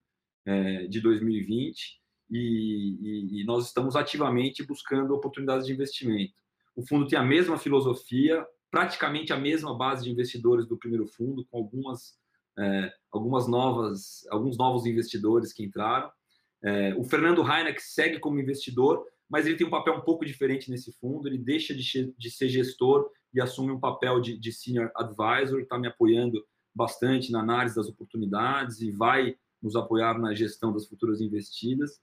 é, 0.47 0.87
de 0.87 0.99
2020 0.99 2.01
e, 2.31 2.39
e, 2.39 3.41
e, 3.43 3.45
nós 3.45 3.67
estamos 3.67 3.95
ativamente 3.95 4.67
buscando 4.67 5.13
oportunidades 5.13 5.67
de 5.67 5.75
investimento. 5.75 6.33
O 6.75 6.87
fundo 6.87 7.07
tem 7.07 7.19
a 7.19 7.23
mesma 7.23 7.59
filosofia, 7.59 8.43
praticamente 8.71 9.31
a 9.35 9.37
mesma 9.37 9.77
base 9.77 10.05
de 10.05 10.11
investidores 10.11 10.67
do 10.67 10.79
primeiro 10.79 11.07
fundo, 11.07 11.45
com 11.51 11.59
algumas, 11.59 12.15
é, 12.59 12.91
algumas 13.13 13.47
novas, 13.47 14.27
alguns 14.31 14.57
novos 14.57 14.87
investidores 14.87 15.53
que 15.53 15.63
entraram. 15.63 16.11
É, 16.63 16.95
o 16.95 17.05
Fernando 17.05 17.43
Heineck 17.43 17.79
segue 17.83 18.19
como 18.19 18.41
investidor, 18.41 19.05
mas 19.29 19.45
ele 19.45 19.57
tem 19.57 19.67
um 19.67 19.71
papel 19.71 19.97
um 19.97 20.01
pouco 20.01 20.25
diferente 20.25 20.71
nesse 20.71 20.93
fundo. 20.95 21.29
Ele 21.29 21.37
deixa 21.37 21.75
de, 21.75 22.15
de 22.17 22.31
ser 22.31 22.49
gestor 22.49 23.11
e 23.35 23.41
assume 23.41 23.73
um 23.73 23.81
papel 23.81 24.21
de, 24.21 24.39
de 24.39 24.53
senior 24.53 24.91
advisor, 24.95 25.61
está 25.61 25.79
me 25.79 25.89
apoiando 25.89 26.45
bastante 26.75 27.33
na 27.33 27.41
análise 27.41 27.77
das 27.77 27.89
oportunidades 27.89 28.81
e 28.81 28.91
vai 28.91 29.37
nos 29.63 29.77
apoiar 29.77 30.19
na 30.19 30.35
gestão 30.35 30.73
das 30.73 30.87
futuras 30.87 31.21
investidas. 31.21 32.01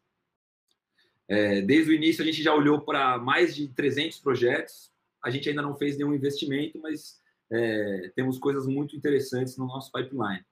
É, 1.27 1.61
desde 1.61 1.91
o 1.91 1.93
início, 1.93 2.21
a 2.21 2.25
gente 2.25 2.43
já 2.43 2.53
olhou 2.53 2.81
para 2.81 3.17
mais 3.17 3.55
de 3.55 3.67
300 3.69 4.19
projetos 4.19 4.91
a 5.23 5.29
gente 5.29 5.47
ainda 5.47 5.61
não 5.61 5.75
fez 5.75 5.97
nenhum 5.97 6.13
investimento, 6.13 6.79
mas 6.79 7.19
é, 7.51 8.11
temos 8.15 8.39
coisas 8.39 8.65
muito 8.65 8.95
interessantes 8.95 9.55
no 9.57 9.67
nosso 9.67 9.91
pipeline. 9.91 10.43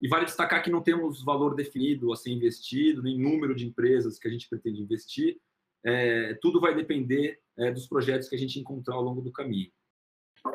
E 0.00 0.08
vale 0.08 0.24
destacar 0.24 0.62
que 0.62 0.70
não 0.70 0.82
temos 0.82 1.22
valor 1.22 1.54
definido 1.54 2.12
a 2.12 2.16
ser 2.16 2.30
investido, 2.30 3.02
nem 3.02 3.18
número 3.18 3.54
de 3.54 3.66
empresas 3.66 4.18
que 4.18 4.28
a 4.28 4.30
gente 4.30 4.48
pretende 4.48 4.82
investir. 4.82 5.38
É, 5.84 6.34
tudo 6.34 6.60
vai 6.60 6.74
depender 6.74 7.40
é, 7.58 7.70
dos 7.70 7.86
projetos 7.86 8.28
que 8.28 8.34
a 8.34 8.38
gente 8.38 8.58
encontrar 8.58 8.94
ao 8.94 9.02
longo 9.02 9.20
do 9.20 9.32
caminho. 9.32 9.70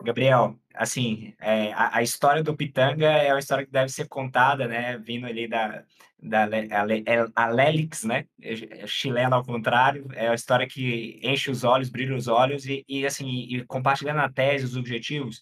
Gabriel, 0.04 0.60
assim, 0.74 1.34
é, 1.40 1.72
a, 1.74 1.98
a, 1.98 2.04
história 2.04 2.44
do 2.44 2.56
Pitanga 2.56 3.08
é 3.08 3.34
uma 3.34 3.40
história 3.40 3.66
que 3.66 3.72
deve 3.72 3.90
ser 3.90 4.08
contada, 4.08 4.68
né? 4.68 4.98
Vindo 4.98 5.26
ali 5.26 5.48
da, 5.48 5.84
da 6.22 6.44
a, 6.46 7.44
a 7.44 7.48
Lelix, 7.48 8.04
né? 8.04 8.26
É, 8.42 8.84
é 8.84 8.88
chilena 8.88 9.36
ao 9.36 9.46
contrário, 9.46 10.08
é 10.14 10.30
uma 10.30 10.36
história 10.36 10.68
que 10.68 11.20
enche 11.24 11.50
os 11.50 11.64
olhos, 11.64 11.90
brilha 11.90 12.16
os 12.16 12.28
olhos 12.28 12.66
e, 12.66 12.84
e 12.88 13.06
assim, 13.06 13.48
e 13.50 13.64
compartilhando 13.66 14.20
a 14.20 14.32
tese, 14.32 14.66
os 14.66 14.76
objetivos, 14.76 15.42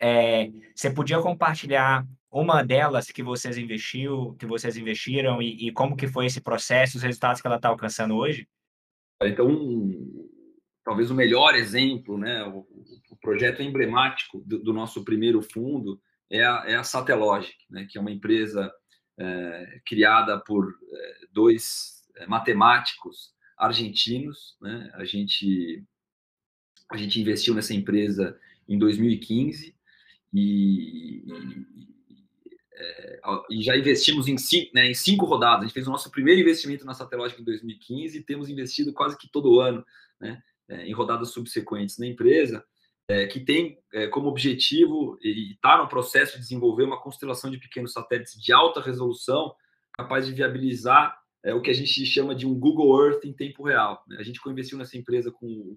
é, 0.00 0.50
você 0.74 0.90
podia 0.90 1.20
compartilhar 1.20 2.06
uma 2.30 2.62
delas 2.62 3.06
que 3.06 3.22
vocês 3.22 3.58
investiu, 3.58 4.34
que 4.38 4.46
vocês 4.46 4.76
investiram 4.76 5.42
e, 5.42 5.68
e 5.68 5.72
como 5.72 5.96
que 5.96 6.08
foi 6.08 6.26
esse 6.26 6.40
processo, 6.40 6.96
os 6.96 7.02
resultados 7.02 7.40
que 7.40 7.46
ela 7.46 7.56
está 7.56 7.68
alcançando 7.68 8.16
hoje? 8.16 8.48
Então, 9.22 9.48
talvez 10.84 11.10
o 11.10 11.14
melhor 11.14 11.54
exemplo, 11.54 12.18
né, 12.18 12.42
o 12.44 12.66
projeto 13.22 13.62
emblemático 13.62 14.42
do, 14.44 14.58
do, 14.58 14.72
nosso 14.72 15.04
primeiro 15.04 15.40
fundo 15.40 16.00
é 16.28 16.44
a, 16.44 16.64
é 16.66 16.74
a 16.74 16.84
Satellogic, 16.84 17.56
né, 17.70 17.86
que 17.88 17.96
é 17.96 18.00
uma 18.00 18.10
empresa 18.10 18.72
é, 19.18 19.80
criada 19.86 20.38
por 20.40 20.74
é, 20.92 21.26
dois 21.32 22.02
é, 22.16 22.26
matemáticos 22.26 23.32
argentinos. 23.56 24.56
Né, 24.60 24.90
a, 24.94 25.04
gente, 25.04 25.84
a 26.90 26.96
gente 26.96 27.20
investiu 27.20 27.54
nessa 27.54 27.72
empresa 27.72 28.38
em 28.68 28.78
2015 28.78 29.74
e, 30.34 31.24
e 31.26 31.92
é, 32.74 33.20
e 33.50 33.62
já 33.62 33.76
investimos 33.76 34.26
em 34.26 34.36
cinco, 34.36 34.70
né, 34.74 34.90
em 34.90 34.94
cinco 34.94 35.24
rodadas. 35.24 35.60
A 35.60 35.62
gente 35.66 35.74
fez 35.74 35.86
o 35.86 35.90
nosso 35.90 36.10
primeiro 36.10 36.40
investimento 36.40 36.84
na 36.84 36.94
Satellogic 36.94 37.40
em 37.40 37.44
2015 37.44 38.18
e 38.18 38.22
temos 38.22 38.48
investido 38.48 38.92
quase 38.92 39.16
que 39.16 39.30
todo 39.30 39.60
ano. 39.60 39.84
Né? 40.20 40.42
é, 40.72 40.86
em 40.86 40.92
rodadas 40.92 41.30
subsequentes 41.30 41.98
na 41.98 42.06
empresa, 42.06 42.64
é, 43.12 43.26
que 43.26 43.38
tem 43.38 43.78
é, 43.92 44.06
como 44.06 44.28
objetivo 44.28 45.18
e 45.20 45.52
está 45.52 45.76
no 45.76 45.86
processo 45.86 46.34
de 46.34 46.38
desenvolver 46.40 46.84
uma 46.84 47.00
constelação 47.00 47.50
de 47.50 47.58
pequenos 47.58 47.92
satélites 47.92 48.40
de 48.40 48.52
alta 48.54 48.80
resolução, 48.80 49.54
capaz 49.92 50.26
de 50.26 50.32
viabilizar 50.32 51.20
é, 51.44 51.52
o 51.52 51.60
que 51.60 51.70
a 51.70 51.74
gente 51.74 52.06
chama 52.06 52.34
de 52.34 52.46
um 52.46 52.58
Google 52.58 53.04
Earth 53.04 53.24
em 53.26 53.32
tempo 53.34 53.64
real. 53.64 54.02
Né? 54.08 54.16
A 54.18 54.22
gente 54.22 54.40
investiu 54.48 54.78
nessa 54.78 54.96
empresa 54.96 55.30
com, 55.30 55.76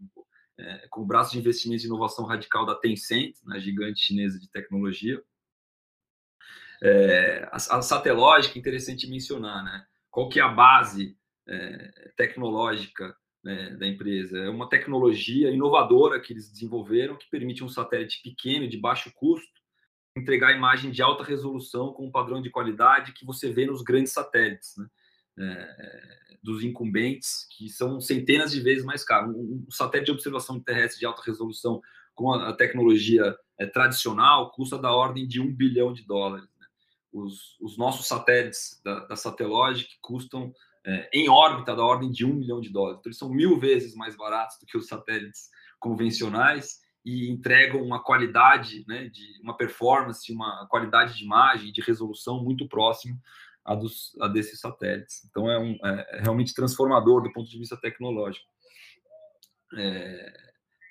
é, 0.58 0.88
com 0.90 1.02
o 1.02 1.06
braço 1.06 1.34
de 1.34 1.40
investimento 1.40 1.84
e 1.84 1.88
inovação 1.88 2.26
radical 2.26 2.66
da 2.66 2.76
Tencent, 2.76 3.36
a 3.48 3.56
né, 3.56 3.60
gigante 3.60 4.00
chinesa 4.00 4.40
de 4.40 4.50
tecnologia. 4.50 5.22
É, 6.82 7.50
a, 7.52 7.58
a 7.78 8.58
interessante 8.58 9.10
mencionar, 9.10 9.62
né? 9.62 9.86
qual 10.10 10.30
que 10.30 10.40
é 10.40 10.44
a 10.44 10.48
base 10.48 11.18
é, 11.48 12.12
tecnológica 12.16 13.14
né, 13.46 13.78
da 13.78 13.88
empresa. 13.88 14.40
É 14.40 14.50
uma 14.50 14.68
tecnologia 14.68 15.52
inovadora 15.52 16.20
que 16.20 16.34
eles 16.34 16.52
desenvolveram 16.52 17.16
que 17.16 17.30
permite 17.30 17.64
um 17.64 17.70
satélite 17.70 18.24
pequeno, 18.24 18.68
de 18.68 18.76
baixo 18.76 19.12
custo, 19.14 19.62
entregar 20.18 20.56
imagem 20.56 20.90
de 20.90 21.04
alta 21.04 21.24
resolução 21.24 21.94
com 21.94 22.08
um 22.08 22.12
padrão 22.12 22.42
de 22.42 22.50
qualidade 22.50 23.14
que 23.14 23.24
você 23.24 23.52
vê 23.52 23.68
nos 23.68 23.84
grandes 23.84 24.14
satélites, 24.14 24.76
né? 24.78 24.88
é, 25.38 26.38
dos 26.42 26.64
incumbentes, 26.64 27.48
que 27.56 27.70
são 27.70 28.02
centenas 28.02 28.52
de 28.52 28.62
vezes 28.62 28.84
mais 28.84 29.04
caros. 29.04 29.36
Um, 29.36 29.66
um 29.68 29.72
satélite 29.72 30.08
de 30.08 30.12
observação 30.14 30.60
terrestre 30.60 31.00
de 31.00 31.06
alta 31.06 31.22
resolução 31.24 31.80
com 32.16 32.34
a, 32.34 32.50
a 32.50 32.54
tecnologia 32.54 33.38
é, 33.60 33.68
tradicional 33.68 34.52
custa 34.52 34.80
da 34.80 34.92
ordem 34.92 35.28
de 35.28 35.40
um 35.40 35.54
bilhão 35.54 35.94
de 35.94 36.04
dólares. 36.04 36.50
Né? 36.58 36.66
Os, 37.14 37.60
os, 37.62 37.78
nossos 37.78 38.08
satélites 38.08 38.82
da, 38.84 39.06
da 39.06 39.16
Satellogic 39.16 39.98
custam 40.02 40.52
é, 40.86 41.10
em 41.14 41.30
órbita 41.30 41.76
da 41.76 41.84
ordem 41.84 42.12
de 42.12 42.26
um 42.26 42.34
milhão 42.34 42.62
de 42.62 42.70
dólares. 42.70 43.00
Então, 43.00 43.10
eles 43.10 43.18
são 43.18 43.30
mil 43.30 43.60
vezes 43.60 43.96
mais 43.96 44.16
baratos 44.16 44.58
do 44.60 44.66
que 44.66 44.78
os 44.78 44.88
satélites 44.88 45.50
convencionais 45.80 46.80
e 47.04 47.30
entregam 47.30 47.82
uma 47.82 48.04
qualidade, 48.04 48.84
né, 48.88 49.10
de 49.10 49.40
uma 49.42 49.56
performance, 49.56 50.32
uma 50.32 50.68
qualidade 50.68 51.16
de 51.16 51.24
imagem, 51.24 51.72
de 51.72 51.82
resolução 51.82 52.44
muito 52.44 52.68
próximo 52.68 53.20
a, 53.64 53.76
dos, 53.76 54.16
a 54.22 54.28
desses 54.28 54.60
satélites. 54.60 55.24
Então, 55.26 55.50
é, 55.50 55.60
um, 55.60 55.78
é, 55.84 56.18
é 56.18 56.22
realmente 56.22 56.54
transformador 56.54 57.22
do 57.22 57.32
ponto 57.32 57.50
de 57.50 57.58
vista 57.58 57.78
tecnológico. 57.78 58.46
É 59.78 60.46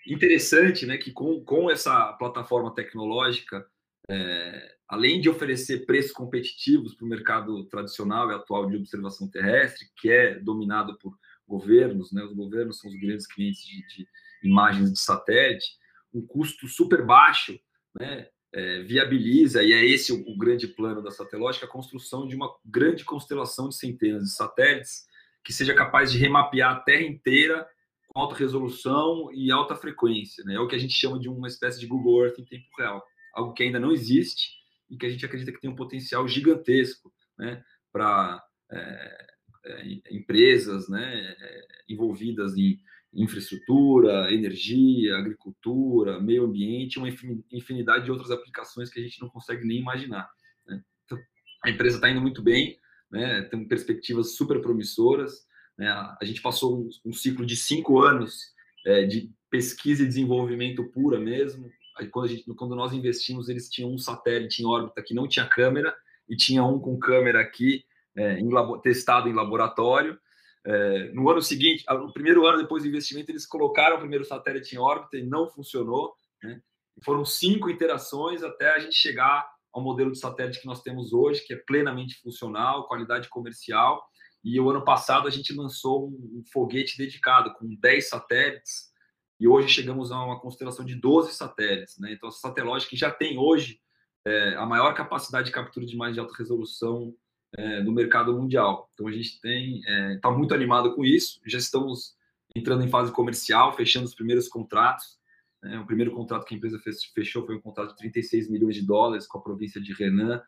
interessante 0.07 0.87
né, 0.87 0.99
que 0.99 1.13
com, 1.13 1.43
com 1.45 1.71
essa 1.71 2.13
plataforma 2.15 2.75
tecnológica, 2.75 3.67
é, 4.09 4.77
além 4.89 5.21
de 5.21 5.29
oferecer 5.29 5.87
preços 5.87 6.13
competitivos 6.13 6.95
para 6.95 7.07
o 7.07 7.09
mercado 7.09 7.65
tradicional 7.65 8.31
e 8.31 8.35
atual 8.35 8.69
de 8.69 8.77
observação 8.77 9.29
terrestre, 9.29 9.87
que 9.97 10.11
é 10.11 10.39
dominado 10.39 10.99
por 10.99 11.17
governos, 11.47 12.13
né? 12.13 12.23
os 12.23 12.33
governos 12.33 12.79
são 12.79 12.91
os 12.91 12.97
grandes 12.99 13.27
clientes 13.27 13.65
de, 13.65 13.87
de 13.87 14.09
imagens 14.43 14.93
de 14.93 14.99
satélite, 14.99 15.77
um 16.13 16.25
custo 16.25 16.69
super 16.69 17.05
baixo, 17.05 17.59
né? 17.99 18.29
É, 18.57 18.83
viabiliza, 18.85 19.65
e 19.65 19.73
é 19.73 19.85
esse 19.85 20.13
o, 20.13 20.21
o 20.29 20.39
grande 20.39 20.69
plano 20.69 21.03
da 21.03 21.11
Satellogic, 21.11 21.65
a 21.65 21.69
construção 21.69 22.29
de 22.29 22.37
uma 22.37 22.49
grande 22.65 23.05
constelação 23.05 23.69
de 23.69 23.75
centenas 23.75 24.23
de 24.23 24.31
satélites 24.33 25.07
que 25.43 25.53
seja 25.53 25.75
capaz 25.75 26.13
de 26.13 26.19
remapear 26.19 26.71
a 26.71 26.81
Terra 26.81 27.03
inteira 27.03 27.67
com 28.07 28.21
alta 28.21 28.37
resolução 28.37 29.29
e 29.33 29.51
alta 29.51 29.75
frequência. 29.75 30.45
Né? 30.45 30.55
É 30.55 30.61
o 30.61 30.69
que 30.69 30.77
a 30.77 30.79
gente 30.79 30.95
chama 30.95 31.19
de 31.19 31.29
uma 31.29 31.49
espécie 31.49 31.81
de 31.81 31.87
Google 31.89 32.25
Earth 32.25 32.39
em 32.39 32.45
tempo 32.45 32.69
real, 32.79 33.05
algo 33.35 33.53
que 33.55 33.65
ainda 33.65 33.81
não 33.81 33.91
existe 33.91 34.64
e 34.91 34.97
que 34.97 35.07
a 35.07 35.11
gente 35.11 35.25
acredita 35.25 35.53
que 35.53 35.61
tem 35.61 35.71
um 35.71 35.77
potencial 35.77 36.27
gigantesco 36.29 37.13
né, 37.39 37.63
para 37.93 38.43
é, 38.71 39.27
é, 39.65 39.99
empresas 40.11 40.89
né, 40.89 41.35
é, 41.39 41.67
envolvidas 41.89 42.57
em 42.57 42.79
infraestrutura, 43.13 44.33
energia, 44.33 45.17
agricultura, 45.17 46.21
meio 46.21 46.45
ambiente, 46.45 46.99
uma 46.99 47.09
infinidade 47.53 48.05
de 48.05 48.11
outras 48.11 48.31
aplicações 48.31 48.91
que 48.91 48.99
a 48.99 49.03
gente 49.03 49.21
não 49.21 49.29
consegue 49.29 49.65
nem 49.65 49.79
imaginar. 49.79 50.29
Né? 50.67 50.83
Então, 51.05 51.19
a 51.65 51.71
empresa 51.71 51.97
está 51.97 52.11
indo 52.11 52.21
muito 52.21 52.43
bem, 52.43 52.79
né, 53.11 53.43
tem 53.43 53.67
perspectivas 53.67 54.35
super 54.35 54.61
promissoras. 54.61 55.47
Né? 55.79 55.89
A 55.89 56.25
gente 56.25 56.43
passou 56.43 56.81
um, 56.81 56.89
um 57.05 57.13
ciclo 57.13 57.47
de 57.47 57.57
cinco 57.57 58.01
anos 58.01 58.53
é, 58.85 59.05
de 59.05 59.31
pesquisa 59.49 60.03
e 60.03 60.09
desenvolvimento 60.09 60.91
pura 60.91 61.19
mesmo, 61.19 61.71
quando, 62.11 62.29
gente, 62.29 62.55
quando 62.55 62.75
nós 62.75 62.93
investimos, 62.93 63.49
eles 63.49 63.69
tinham 63.71 63.93
um 63.93 63.99
satélite 63.99 64.63
em 64.63 64.67
órbita 64.67 65.03
que 65.03 65.15
não 65.15 65.29
tinha 65.29 65.49
câmera 65.49 65.95
e 66.29 66.37
tinha 66.37 66.65
um 66.65 66.79
com 66.79 66.99
câmera 66.99 67.41
aqui 67.41 67.85
é, 68.17 68.39
em, 68.39 68.49
testado 68.83 69.29
em 69.29 69.33
laboratório. 69.33 70.19
É, 70.67 71.11
no 71.13 71.29
ano 71.29 71.43
seguinte, 71.43 71.85
no 71.89 72.13
primeiro 72.13 72.47
ano 72.47 72.59
depois 72.59 72.83
do 72.83 72.89
investimento, 72.89 73.31
eles 73.31 73.47
colocaram 73.47 73.97
o 73.97 74.01
primeiro 74.01 74.25
satélite 74.25 74.75
em 74.75 74.79
órbita 74.79 75.17
e 75.17 75.23
não 75.23 75.49
funcionou. 75.49 76.15
Né? 76.43 76.61
Foram 77.05 77.25
cinco 77.25 77.71
iterações 77.71 78.43
até 78.43 78.75
a 78.75 78.79
gente 78.79 78.95
chegar 78.95 79.47
ao 79.73 79.83
modelo 79.83 80.13
de 80.13 80.19
satélite 80.19 80.61
que 80.61 80.67
nós 80.67 80.83
temos 80.83 81.13
hoje, 81.13 81.45
que 81.45 81.53
é 81.53 81.57
plenamente 81.57 82.21
funcional, 82.21 82.87
qualidade 82.87 83.29
comercial. 83.29 84.03
E 84.43 84.59
o 84.61 84.71
ano 84.71 84.85
passado 84.85 85.27
a 85.27 85.31
gente 85.31 85.55
lançou 85.55 86.09
um, 86.09 86.41
um 86.41 86.45
foguete 86.53 86.97
dedicado 86.97 87.53
com 87.55 87.75
10 87.81 88.09
satélites 88.09 88.94
e 89.39 89.49
hoje 89.49 89.69
chegamos 89.69 90.13
a 90.13 90.23
uma 90.23 90.41
constelação 90.41 90.85
de 90.85 90.95
12 90.95 91.33
satélites. 91.35 91.99
Né? 91.99 92.13
Então, 92.13 92.29
a 92.29 92.33
Satellogic 92.33 92.97
já 92.97 93.11
tem 93.11 93.39
hoje 93.39 93.81
é, 94.27 94.55
a 94.57 94.65
maior 94.65 94.95
capacidade 94.95 95.47
de 95.47 95.53
captura 95.53 95.85
de 95.85 95.95
imagem 95.95 96.15
de 96.15 96.21
alta 96.21 96.35
resolução 96.37 97.15
é, 97.57 97.83
no 97.83 97.93
mercado 97.93 98.33
mundial. 98.39 98.91
Então, 98.95 99.09
a 99.09 99.13
gente 99.13 99.41
tem 99.41 99.81
está 100.15 100.29
é, 100.29 100.33
muito 100.33 100.55
animado 100.55 100.95
com 100.95 101.05
isso. 101.05 101.41
Já 101.47 101.59
estamos 101.59 102.15
entrando 102.55 102.85
em 102.85 102.89
fase 102.89 103.13
comercial, 103.13 103.73
fechando 103.75 104.07
os 104.07 104.15
primeiros 104.15 104.49
contratos. 104.49 105.19
Né? 105.63 105.79
O 105.79 105.87
primeiro 105.87 106.13
contrato 106.13 106.45
que 106.45 106.55
a 106.55 106.57
empresa 106.57 106.81
fechou 107.15 107.45
foi 107.45 107.57
um 107.57 107.61
contrato 107.61 107.91
de 107.91 107.97
36 107.97 108.49
milhões 108.51 108.77
de 108.77 108.87
dólares 108.87 109.27
com 109.27 109.39
a 109.39 109.43
província 109.43 109.81
de 109.81 109.93
Renan, 109.93 110.43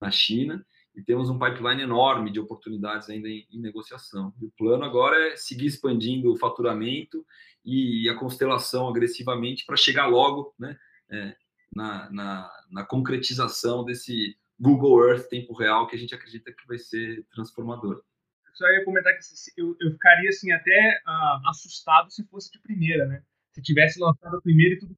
na 0.00 0.10
China 0.10 0.64
e 0.94 1.02
temos 1.02 1.30
um 1.30 1.38
pipeline 1.38 1.82
enorme 1.82 2.30
de 2.30 2.38
oportunidades 2.38 3.08
ainda 3.08 3.28
em, 3.28 3.46
em, 3.50 3.60
negociação. 3.60 4.32
E 4.40 4.44
o 4.44 4.52
plano 4.56 4.84
agora 4.84 5.16
é 5.28 5.36
seguir 5.36 5.66
expandindo 5.66 6.32
o 6.32 6.36
faturamento 6.36 7.24
e, 7.64 8.08
a 8.08 8.18
constelação 8.18 8.88
agressivamente 8.88 9.64
para 9.64 9.76
chegar 9.76 10.06
logo 10.06 10.54
né, 10.58 10.76
é, 11.10 11.34
na, 11.74 12.10
na, 12.10 12.50
na, 12.70 12.84
concretização 12.84 13.84
desse 13.84 14.36
Google 14.60 15.08
Earth 15.08 15.28
tempo 15.28 15.54
real 15.54 15.86
que 15.86 15.96
a 15.96 15.98
gente 15.98 16.14
acredita 16.14 16.52
que 16.52 16.66
vai 16.66 16.78
ser 16.78 17.24
transformador. 17.32 18.02
Só 18.54 18.66
ia 18.66 18.84
comentar 18.84 19.14
que 19.14 19.20
eu, 19.56 19.74
eu 19.80 19.92
ficaria 19.92 20.28
assim 20.28 20.52
até 20.52 21.00
uh, 21.06 21.48
assustado 21.48 22.10
se 22.10 22.22
fosse 22.26 22.52
de 22.52 22.60
primeira, 22.60 23.06
né? 23.06 23.22
Se 23.52 23.62
tivesse 23.62 23.98
lançado 23.98 24.36
a 24.36 24.40
primeira 24.42 24.74
e 24.74 24.78
tudo 24.78 24.94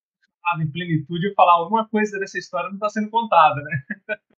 em 0.60 0.70
plenitude, 0.70 1.26
eu 1.26 1.34
falar 1.34 1.52
alguma 1.52 1.88
coisa 1.88 2.18
dessa 2.18 2.38
história 2.38 2.68
não 2.68 2.76
está 2.76 2.88
sendo 2.90 3.10
contada, 3.10 3.62
né? 3.62 3.82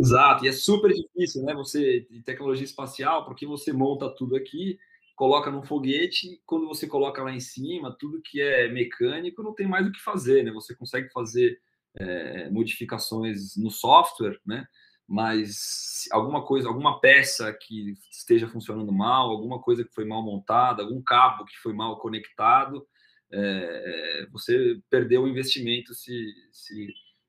Exato, 0.00 0.44
e 0.44 0.48
é 0.48 0.52
super 0.52 0.92
difícil, 0.92 1.42
né? 1.44 1.52
Você, 1.54 2.06
em 2.10 2.22
tecnologia 2.22 2.64
espacial, 2.64 3.24
porque 3.24 3.44
você 3.46 3.72
monta 3.72 4.08
tudo 4.08 4.36
aqui, 4.36 4.78
coloca 5.16 5.50
num 5.50 5.64
foguete, 5.64 6.40
quando 6.46 6.68
você 6.68 6.86
coloca 6.86 7.20
lá 7.22 7.32
em 7.32 7.40
cima, 7.40 7.96
tudo 7.98 8.22
que 8.22 8.40
é 8.40 8.68
mecânico 8.68 9.42
não 9.42 9.52
tem 9.54 9.66
mais 9.66 9.86
o 9.88 9.92
que 9.92 10.00
fazer, 10.00 10.44
né? 10.44 10.52
Você 10.52 10.74
consegue 10.76 11.08
fazer 11.10 11.58
é, 11.98 12.48
modificações 12.50 13.56
no 13.56 13.70
software, 13.72 14.38
né? 14.46 14.66
Mas 15.06 16.04
alguma 16.12 16.44
coisa, 16.44 16.68
alguma 16.68 17.00
peça 17.00 17.52
que 17.52 17.94
esteja 18.12 18.46
funcionando 18.46 18.92
mal, 18.92 19.30
alguma 19.30 19.60
coisa 19.60 19.82
que 19.84 19.92
foi 19.94 20.04
mal 20.04 20.22
montada, 20.22 20.82
algum 20.82 21.02
cabo 21.02 21.44
que 21.44 21.56
foi 21.58 21.72
mal 21.72 21.98
conectado, 21.98 22.86
é, 23.32 24.26
você 24.30 24.78
perdeu 24.88 25.22
o 25.24 25.28
investimento 25.28 25.92
se, 25.94 26.12
se, 26.52 26.88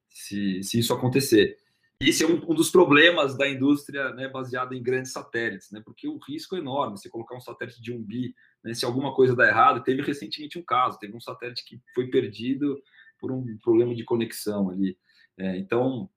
se, 0.10 0.62
se 0.64 0.80
isso 0.80 0.94
acontecer. 0.94 1.58
Esse 2.02 2.24
é 2.24 2.28
um, 2.28 2.52
um, 2.52 2.56
dos 2.56 2.70
problemas 2.72 3.38
da 3.38 3.48
indústria 3.48 4.14
né, 4.14 4.30
baseada 4.30 4.74
em 4.74 4.82
grandes 4.82 5.12
satélites, 5.12 5.70
né, 5.70 5.82
porque 5.84 6.08
o 6.08 6.18
risco 6.18 6.56
é 6.56 6.60
enorme. 6.60 6.98
Você 6.98 7.10
colocar 7.10 7.36
um 7.36 7.42
satélite 7.42 7.82
de 7.82 7.92
um 7.92 8.02
bi, 8.02 8.34
né, 8.64 8.74
se 8.74 8.86
alguma 8.86 9.14
coisa 9.14 9.36
der 9.36 9.50
errado, 9.50 9.84
teve 9.84 10.02
recentemente 10.02 10.58
um 10.58 10.64
caso, 10.64 10.98
teve 10.98 11.14
um 11.16 11.20
satélite 11.20 11.66
que 11.66 11.82
foi 11.94 12.08
perdido 12.08 12.82
por 13.20 13.34
um 13.34 13.58
problema 13.58 13.94
de 13.94 14.06
conexão 14.06 14.70
ali. 14.70 14.98
É, 15.38 15.58
então, 15.58 16.10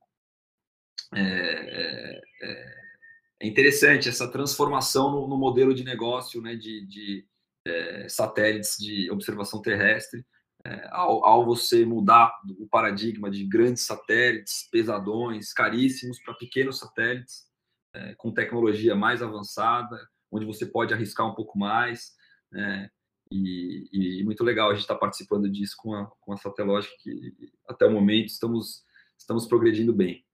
é, 1.13 1.21
é, 1.21 2.23
é, 2.43 3.47
interessante 3.47 4.09
essa 4.09 4.31
transformação 4.31 5.11
no, 5.11 5.29
no 5.29 5.37
modelo 5.37 5.75
de 5.75 5.83
negócio 5.83 6.41
né, 6.41 6.55
de, 6.55 6.87
de 6.87 7.27
é, 7.67 8.09
satélites 8.09 8.77
de 8.79 9.11
observação 9.11 9.61
terrestre, 9.61 10.25
é, 10.65 10.89
ao, 10.91 11.25
ao, 11.25 11.45
você 11.45 11.85
mudar 11.85 12.33
o 12.59 12.69
paradigma 12.69 13.31
de 13.31 13.45
grandes 13.45 13.85
satélites, 13.85 14.69
pesadões, 14.71 15.53
caríssimos, 15.53 16.21
para 16.21 16.35
pequenos 16.35 16.79
satélites, 16.79 17.47
é, 17.95 18.15
com 18.15 18.33
tecnologia 18.33 18.95
mais 18.95 19.23
avançada, 19.23 19.99
onde 20.31 20.47
você 20.47 20.65
pode 20.65 20.95
arriscar 20.95 21.27
um 21.27 21.35
pouco 21.35 21.59
mais. 21.59 22.13
Né? 22.51 22.89
E, 23.31 24.21
e, 24.21 24.25
muito 24.25 24.45
legal 24.45 24.71
a 24.71 24.75
gente 24.75 24.83
estar 24.83 24.95
tá 24.95 25.01
participando 25.01 25.51
disso 25.51 25.75
com 25.79 25.95
a, 25.95 26.07
com 26.21 26.33
a 26.33 26.37
Satellogic, 26.37 26.93
que 27.03 27.35
até 27.69 27.87
o 27.87 27.91
momento 27.91 28.27
estamos, 28.27 28.85
estamos 29.19 29.47
progredindo 29.47 29.93
bem. 29.93 30.25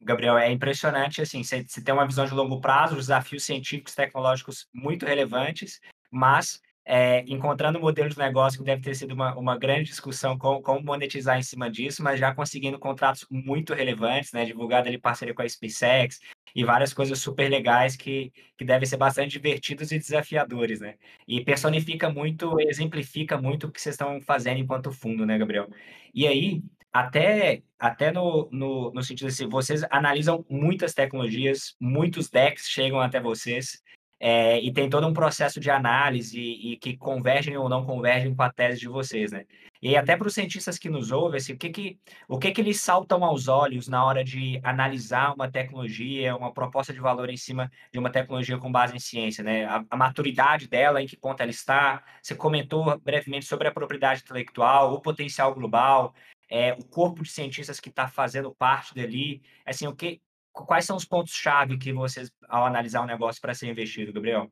Gabriel, 0.00 0.38
é 0.38 0.52
impressionante, 0.52 1.20
assim, 1.20 1.42
você 1.42 1.64
tem 1.82 1.92
uma 1.92 2.06
visão 2.06 2.24
de 2.24 2.32
longo 2.32 2.60
prazo, 2.60 2.94
desafios 2.94 3.44
científicos 3.44 3.96
tecnológicos 3.96 4.68
muito 4.72 5.04
relevantes, 5.04 5.80
mas 6.08 6.60
é, 6.90 7.22
encontrando 7.28 7.78
um 7.78 7.82
modelo 7.82 8.08
de 8.08 8.16
negócio 8.16 8.58
que 8.58 8.64
deve 8.64 8.80
ter 8.80 8.94
sido 8.94 9.12
uma, 9.12 9.36
uma 9.36 9.58
grande 9.58 9.90
discussão 9.90 10.38
com, 10.38 10.62
como 10.62 10.82
monetizar 10.82 11.38
em 11.38 11.42
cima 11.42 11.70
disso, 11.70 12.02
mas 12.02 12.18
já 12.18 12.34
conseguindo 12.34 12.78
contratos 12.78 13.26
muito 13.30 13.74
relevantes, 13.74 14.32
né? 14.32 14.46
Divulgado 14.46 14.88
ali 14.88 14.96
parceria 14.96 15.34
com 15.34 15.42
a 15.42 15.48
SpaceX 15.48 16.18
e 16.56 16.64
várias 16.64 16.94
coisas 16.94 17.18
super 17.18 17.46
legais 17.50 17.94
que, 17.94 18.32
que 18.56 18.64
devem 18.64 18.88
ser 18.88 18.96
bastante 18.96 19.32
divertidos 19.32 19.92
e 19.92 19.98
desafiadores, 19.98 20.80
né? 20.80 20.94
E 21.28 21.44
personifica 21.44 22.08
muito, 22.08 22.58
exemplifica 22.58 23.36
muito 23.36 23.66
o 23.66 23.70
que 23.70 23.82
vocês 23.82 23.92
estão 23.92 24.18
fazendo 24.22 24.58
enquanto 24.58 24.90
fundo, 24.90 25.26
né, 25.26 25.36
Gabriel? 25.36 25.68
E 26.14 26.26
aí, 26.26 26.62
até, 26.90 27.62
até 27.78 28.10
no, 28.10 28.48
no, 28.50 28.92
no 28.94 29.02
sentido 29.02 29.28
assim, 29.28 29.46
vocês 29.46 29.84
analisam 29.90 30.42
muitas 30.48 30.94
tecnologias, 30.94 31.76
muitos 31.78 32.30
decks 32.30 32.66
chegam 32.66 32.98
até 32.98 33.20
vocês, 33.20 33.82
é, 34.20 34.60
e 34.60 34.72
tem 34.72 34.90
todo 34.90 35.06
um 35.06 35.12
processo 35.12 35.60
de 35.60 35.70
análise 35.70 36.38
e, 36.40 36.72
e, 36.72 36.76
que 36.76 36.96
convergem 36.96 37.56
ou 37.56 37.68
não 37.68 37.84
convergem 37.84 38.34
com 38.34 38.42
a 38.42 38.52
tese 38.52 38.80
de 38.80 38.88
vocês, 38.88 39.30
né? 39.30 39.44
E 39.80 39.96
até 39.96 40.16
para 40.16 40.26
os 40.26 40.34
cientistas 40.34 40.76
que 40.76 40.90
nos 40.90 41.12
ouvem, 41.12 41.36
assim, 41.38 41.52
o 41.52 41.56
que 41.56 41.70
que, 41.70 41.98
o 42.26 42.36
que 42.36 42.50
que 42.50 42.60
eles 42.60 42.80
saltam 42.80 43.24
aos 43.24 43.46
olhos 43.46 43.86
na 43.86 44.04
hora 44.04 44.24
de 44.24 44.60
analisar 44.64 45.32
uma 45.34 45.48
tecnologia, 45.48 46.34
uma 46.34 46.52
proposta 46.52 46.92
de 46.92 46.98
valor 46.98 47.30
em 47.30 47.36
cima 47.36 47.70
de 47.92 47.98
uma 47.98 48.10
tecnologia 48.10 48.58
com 48.58 48.72
base 48.72 48.96
em 48.96 48.98
ciência, 48.98 49.44
né? 49.44 49.66
A, 49.66 49.84
a 49.88 49.96
maturidade 49.96 50.66
dela, 50.66 51.00
em 51.00 51.06
que 51.06 51.16
ponto 51.16 51.40
ela 51.40 51.50
está. 51.50 52.02
Você 52.20 52.34
comentou 52.34 52.98
brevemente 52.98 53.46
sobre 53.46 53.68
a 53.68 53.72
propriedade 53.72 54.22
intelectual, 54.22 54.94
o 54.94 55.00
potencial 55.00 55.54
global, 55.54 56.12
é, 56.50 56.72
o 56.72 56.84
corpo 56.84 57.22
de 57.22 57.30
cientistas 57.30 57.78
que 57.78 57.88
está 57.88 58.08
fazendo 58.08 58.52
parte 58.52 58.94
dali. 58.94 59.42
Assim, 59.64 59.86
o 59.86 59.94
que, 59.94 60.20
quais 60.52 60.84
são 60.84 60.96
os 60.96 61.04
pontos-chave 61.04 61.78
que 61.78 61.92
vocês, 61.92 62.30
ao 62.48 62.66
analisar 62.66 63.02
um 63.02 63.06
negócio 63.06 63.40
para 63.40 63.54
ser 63.54 63.68
investido, 63.68 64.12
Gabriel? 64.12 64.50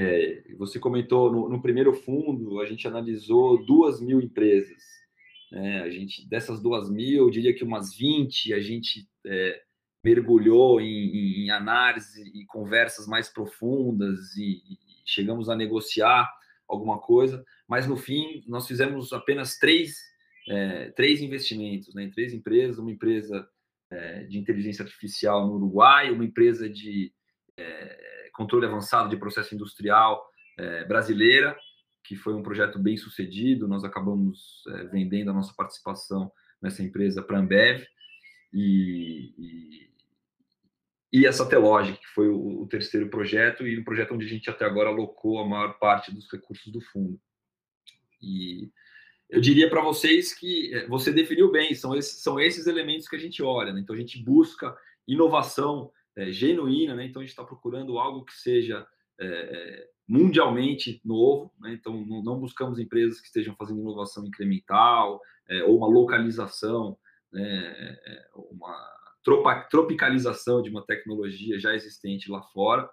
É, 0.00 0.42
você 0.56 0.78
comentou 0.78 1.30
no, 1.30 1.48
no, 1.48 1.62
primeiro 1.62 1.92
fundo, 1.92 2.60
a 2.60 2.66
gente 2.66 2.88
analisou 2.88 3.64
duas 3.64 4.00
mil 4.00 4.20
empresas. 4.20 4.82
Né? 5.50 5.82
A 5.82 5.90
gente, 5.90 6.28
dessas 6.28 6.60
duas 6.60 6.90
mil, 6.90 7.24
eu 7.24 7.30
diria 7.30 7.54
que 7.54 7.62
umas 7.62 7.94
20 7.94 8.54
a 8.54 8.60
gente 8.60 9.06
é, 9.26 9.62
mergulhou 10.02 10.80
em, 10.80 11.44
em, 11.44 11.50
análise 11.50 12.22
e 12.34 12.44
conversas 12.46 13.06
mais 13.06 13.28
profundas 13.28 14.34
e, 14.36 14.62
e, 14.68 14.78
chegamos 15.04 15.48
a 15.48 15.56
negociar 15.56 16.28
alguma 16.66 16.98
coisa, 16.98 17.44
mas 17.68 17.86
no 17.86 17.96
fim 17.96 18.42
nós 18.46 18.66
fizemos 18.66 19.12
apenas 19.12 19.58
três, 19.58 19.96
é, 20.48 20.90
três 20.92 21.20
investimentos 21.20 21.94
né? 21.94 22.04
em 22.04 22.10
três 22.10 22.32
empresas, 22.32 22.78
uma 22.78 22.90
empresa 22.90 23.46
de 24.28 24.38
inteligência 24.38 24.82
artificial 24.82 25.46
no 25.46 25.54
Uruguai, 25.54 26.10
uma 26.10 26.24
empresa 26.24 26.68
de 26.68 27.12
é, 27.56 28.30
controle 28.32 28.66
avançado 28.66 29.08
de 29.08 29.16
processo 29.16 29.54
industrial 29.54 30.24
é, 30.58 30.84
brasileira, 30.84 31.56
que 32.04 32.16
foi 32.16 32.34
um 32.34 32.42
projeto 32.42 32.78
bem 32.78 32.96
sucedido. 32.96 33.68
Nós 33.68 33.84
acabamos 33.84 34.62
vendendo 34.90 35.30
a 35.30 35.34
nossa 35.34 35.54
participação 35.54 36.32
nessa 36.60 36.82
empresa 36.82 37.22
para 37.22 37.36
a 37.36 37.40
Ambev 37.40 37.84
e, 38.52 39.34
e, 39.38 39.90
e 41.12 41.26
a 41.26 41.32
Satellogic, 41.32 41.98
que 41.98 42.08
foi 42.08 42.28
o, 42.28 42.62
o 42.62 42.66
terceiro 42.66 43.08
projeto 43.08 43.66
e 43.66 43.78
um 43.78 43.84
projeto 43.84 44.14
onde 44.14 44.26
a 44.26 44.28
gente 44.28 44.50
até 44.50 44.64
agora 44.64 44.88
alocou 44.88 45.38
a 45.38 45.48
maior 45.48 45.78
parte 45.78 46.12
dos 46.12 46.30
recursos 46.30 46.72
do 46.72 46.80
fundo. 46.80 47.20
E 48.20 48.70
eu 49.32 49.40
diria 49.40 49.68
para 49.70 49.80
vocês 49.80 50.34
que 50.34 50.74
é, 50.74 50.86
você 50.86 51.10
definiu 51.10 51.50
bem, 51.50 51.74
são 51.74 51.96
esses, 51.96 52.22
são 52.22 52.38
esses 52.38 52.66
elementos 52.66 53.08
que 53.08 53.16
a 53.16 53.18
gente 53.18 53.42
olha. 53.42 53.72
Né? 53.72 53.80
Então, 53.80 53.96
a 53.96 53.98
gente 53.98 54.22
busca 54.22 54.76
inovação 55.08 55.90
é, 56.14 56.30
genuína, 56.30 56.94
né? 56.94 57.06
então 57.06 57.20
a 57.20 57.24
gente 57.24 57.30
está 57.30 57.42
procurando 57.42 57.98
algo 57.98 58.26
que 58.26 58.34
seja 58.34 58.86
é, 59.18 59.26
é, 59.26 59.88
mundialmente 60.06 61.00
novo, 61.02 61.50
né? 61.58 61.72
então 61.72 62.04
não, 62.04 62.22
não, 62.22 62.38
buscamos 62.38 62.78
empresas 62.78 63.22
que 63.22 63.26
estejam 63.26 63.56
fazendo 63.56 63.80
inovação 63.80 64.26
incremental 64.26 65.18
é, 65.48 65.64
ou 65.64 65.78
uma 65.78 65.88
localização, 65.88 66.98
né? 67.32 67.96
É, 68.04 68.28
uma 68.34 68.92
tropicalização 69.70 70.60
de 70.60 70.68
uma 70.68 70.84
tecnologia 70.84 71.58
já 71.58 71.74
existente 71.74 72.30
lá 72.30 72.42
fora 72.42 72.90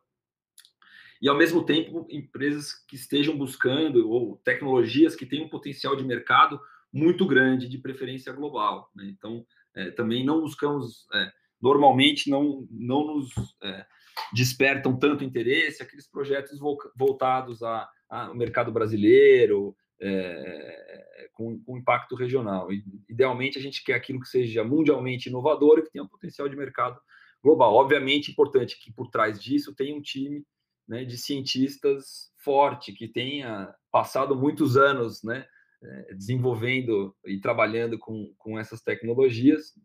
e 1.21 1.27
ao 1.27 1.37
mesmo 1.37 1.65
tempo 1.65 2.07
empresas 2.09 2.73
que 2.87 2.95
estejam 2.95 3.37
buscando 3.37 4.09
ou 4.09 4.37
tecnologias 4.37 5.15
que 5.15 5.25
têm 5.25 5.43
um 5.43 5.49
potencial 5.49 5.95
de 5.95 6.03
mercado 6.03 6.59
muito 6.91 7.25
grande, 7.25 7.67
de 7.67 7.77
preferência 7.77 8.31
global. 8.31 8.89
Né? 8.95 9.05
Então, 9.09 9.45
é, 9.75 9.91
também 9.91 10.25
não 10.25 10.41
buscamos, 10.41 11.07
é, 11.13 11.31
normalmente 11.61 12.29
não, 12.29 12.67
não 12.71 13.05
nos 13.05 13.29
é, 13.61 13.85
despertam 14.33 14.97
tanto 14.97 15.23
interesse 15.23 15.83
aqueles 15.83 16.07
projetos 16.07 16.59
voltados 16.95 17.61
ao 17.61 18.35
mercado 18.35 18.71
brasileiro, 18.71 19.75
é, 20.01 21.29
com, 21.33 21.59
com, 21.59 21.77
impacto 21.77 22.15
regional. 22.15 22.69
Idealmente, 23.07 23.59
a 23.59 23.61
gente 23.61 23.83
quer 23.83 23.93
aquilo 23.93 24.21
que 24.21 24.29
seja 24.29 24.63
mundialmente 24.63 25.29
inovador 25.29 25.79
e 25.79 25.83
que 25.83 25.91
tenha 25.91 26.03
um 26.03 26.07
potencial 26.07 26.47
de 26.47 26.55
mercado 26.55 26.99
global. 27.43 27.73
Obviamente, 27.73 28.31
importante 28.31 28.79
que 28.79 28.91
por 28.91 29.09
trás 29.09 29.41
disso 29.41 29.75
tenha 29.75 29.95
um 29.95 30.01
time 30.01 30.43
né, 30.89 31.05
de 31.05 31.17
cientistas 31.17 32.33
forte, 32.37 32.91
que 32.91 33.07
tenha 33.07 33.71
passado 33.91 34.35
muitos 34.35 34.75
anos 34.75 35.23
né, 35.23 35.45
eh, 35.83 36.15
desenvolvendo 36.15 37.15
e 37.25 37.39
trabalhando 37.39 37.99
com, 37.99 38.33
com 38.39 38.57
essas 38.57 38.81
tecnologias. 38.81 39.75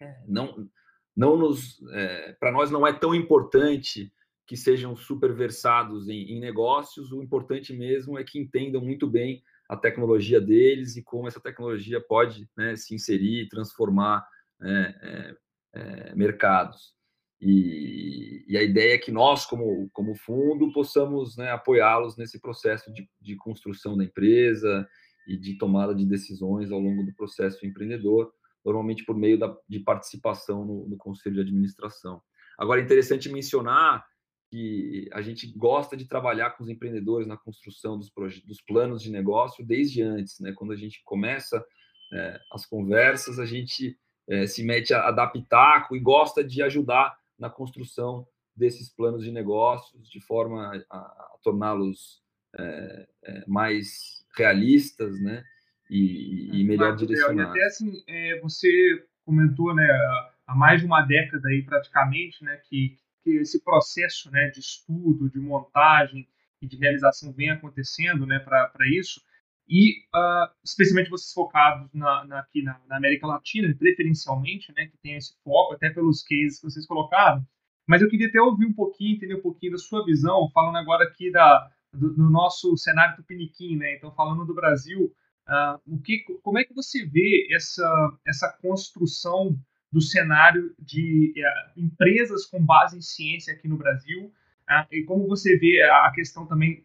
É, 0.00 0.20
não, 0.26 0.68
não 1.16 1.36
nos, 1.36 1.80
é, 1.92 2.32
para 2.40 2.50
nós 2.50 2.72
não 2.72 2.84
é 2.84 2.92
tão 2.92 3.14
importante 3.14 4.12
que 4.46 4.56
sejam 4.56 4.96
super 4.96 5.32
versados 5.32 6.08
em, 6.08 6.32
em, 6.32 6.40
negócios, 6.40 7.12
o 7.12 7.22
importante 7.22 7.72
mesmo 7.72 8.18
é 8.18 8.24
que 8.24 8.38
entendam 8.38 8.80
muito 8.80 9.06
bem 9.06 9.42
a 9.68 9.76
tecnologia 9.76 10.40
deles 10.40 10.96
e 10.96 11.02
como 11.02 11.28
essa 11.28 11.40
tecnologia 11.40 12.00
pode 12.00 12.48
né, 12.56 12.76
se 12.76 12.94
inserir, 12.94 13.48
transformar 13.48 14.26
é, 14.62 16.14
mercados. 16.14 16.95
E, 17.40 18.44
e, 18.48 18.56
a 18.56 18.62
ideia 18.62 18.94
é 18.94 18.98
que 18.98 19.12
nós, 19.12 19.44
como, 19.44 19.90
como 19.92 20.14
fundo, 20.14 20.72
possamos 20.72 21.36
né, 21.36 21.50
apoiá-los 21.50 22.16
nesse 22.16 22.40
processo 22.40 22.90
de, 22.92 23.08
de, 23.20 23.36
construção 23.36 23.96
da 23.96 24.04
empresa 24.04 24.88
e 25.28 25.36
de 25.36 25.58
tomada 25.58 25.94
de 25.94 26.06
decisões 26.06 26.72
ao 26.72 26.80
longo 26.80 27.04
do 27.04 27.14
processo 27.14 27.66
empreendedor, 27.66 28.32
normalmente 28.64 29.04
por 29.04 29.16
meio 29.16 29.38
da, 29.38 29.54
de 29.68 29.80
participação 29.80 30.64
no, 30.64 30.88
no 30.88 30.96
conselho 30.96 31.34
de 31.34 31.42
administração. 31.42 32.22
Agora, 32.58 32.80
é 32.80 32.84
interessante 32.84 33.28
mencionar 33.28 34.06
que 34.50 35.08
a 35.12 35.20
gente 35.20 35.52
gosta 35.56 35.96
de 35.96 36.06
trabalhar 36.06 36.50
com 36.50 36.62
os 36.62 36.70
empreendedores 36.70 37.26
na 37.26 37.36
construção 37.36 37.98
dos, 37.98 38.10
dos 38.44 38.62
planos 38.62 39.02
de 39.02 39.10
negócio 39.10 39.64
desde 39.64 40.02
antes, 40.02 40.40
né? 40.40 40.52
Quando 40.52 40.72
a 40.72 40.76
gente 40.76 41.02
começa 41.04 41.62
é, 42.12 42.40
as 42.52 42.64
conversas, 42.64 43.38
a 43.38 43.44
gente 43.44 43.98
é, 44.28 44.46
se 44.46 44.64
mete 44.64 44.94
a 44.94 45.08
adaptar 45.08 45.86
e 45.92 45.98
gosta 45.98 46.42
de 46.42 46.62
ajudar 46.62 47.16
na 47.38 47.50
construção 47.50 48.26
desses 48.54 48.88
planos 48.88 49.22
de 49.22 49.30
negócios 49.30 50.08
de 50.08 50.20
forma 50.20 50.82
a, 50.90 50.96
a 50.96 51.36
torná-los 51.42 52.22
é, 52.58 53.08
é, 53.24 53.44
mais 53.46 54.24
realistas, 54.36 55.20
né? 55.20 55.44
E, 55.88 56.60
e 56.60 56.64
melhor 56.64 56.88
Marco 56.88 57.06
direcionados. 57.06 57.52
Até 57.52 57.64
assim, 57.64 58.02
é, 58.08 58.40
você 58.40 58.68
comentou, 59.24 59.74
né, 59.74 59.86
há 60.46 60.54
mais 60.54 60.80
de 60.80 60.86
uma 60.86 61.02
década 61.02 61.48
aí 61.48 61.62
praticamente, 61.62 62.42
né, 62.42 62.60
que, 62.68 62.96
que 63.22 63.30
esse 63.36 63.62
processo, 63.62 64.30
né, 64.30 64.50
de 64.50 64.60
estudo, 64.60 65.30
de 65.30 65.38
montagem 65.38 66.26
e 66.60 66.66
de 66.66 66.76
realização 66.76 67.32
vem 67.32 67.50
acontecendo, 67.50 68.26
né, 68.26 68.38
para 68.38 68.88
isso. 68.98 69.20
E 69.68 70.02
uh, 70.14 70.48
especialmente 70.64 71.10
vocês 71.10 71.32
focados 71.32 71.92
na, 71.92 72.24
na 72.24 72.38
aqui 72.40 72.62
na, 72.62 72.80
na, 72.88 72.96
América 72.96 73.26
Latina, 73.26 73.74
preferencialmente, 73.76 74.72
né, 74.76 74.86
que 74.86 74.96
tem 74.98 75.16
esse 75.16 75.34
foco, 75.42 75.74
até 75.74 75.90
pelos 75.90 76.22
cases 76.22 76.60
que 76.60 76.70
vocês 76.70 76.86
colocaram. 76.86 77.44
Mas 77.86 78.00
eu 78.00 78.08
queria 78.08 78.28
até 78.28 78.40
ouvir 78.40 78.66
um 78.66 78.72
pouquinho, 78.72 79.16
entender 79.16 79.34
um 79.34 79.42
pouquinho 79.42 79.72
da 79.72 79.78
sua 79.78 80.04
visão, 80.04 80.50
falando 80.52 80.76
agora 80.76 81.04
aqui 81.04 81.30
da, 81.30 81.70
do, 81.92 82.12
do 82.14 82.30
nosso 82.30 82.76
cenário 82.76 83.16
tupiniquim, 83.16 83.76
né? 83.76 83.94
Então, 83.94 84.12
falando 84.12 84.44
do 84.44 84.54
Brasil, 84.54 85.12
uh, 85.48 85.80
o 85.86 86.00
que, 86.00 86.24
como 86.42 86.58
é 86.58 86.64
que 86.64 86.74
você 86.74 87.04
vê 87.04 87.48
essa, 87.50 88.18
essa 88.26 88.52
construção 88.60 89.56
do 89.90 90.00
cenário 90.00 90.74
de 90.78 91.32
uh, 91.38 91.80
empresas 91.80 92.44
com 92.46 92.64
base 92.64 92.98
em 92.98 93.02
ciência 93.02 93.54
aqui 93.54 93.68
no 93.68 93.76
Brasil? 93.76 94.32
Uh, 94.68 94.86
e 94.92 95.04
como 95.04 95.26
você 95.26 95.56
vê 95.56 95.82
a 95.82 96.10
questão 96.12 96.46
também 96.46 96.84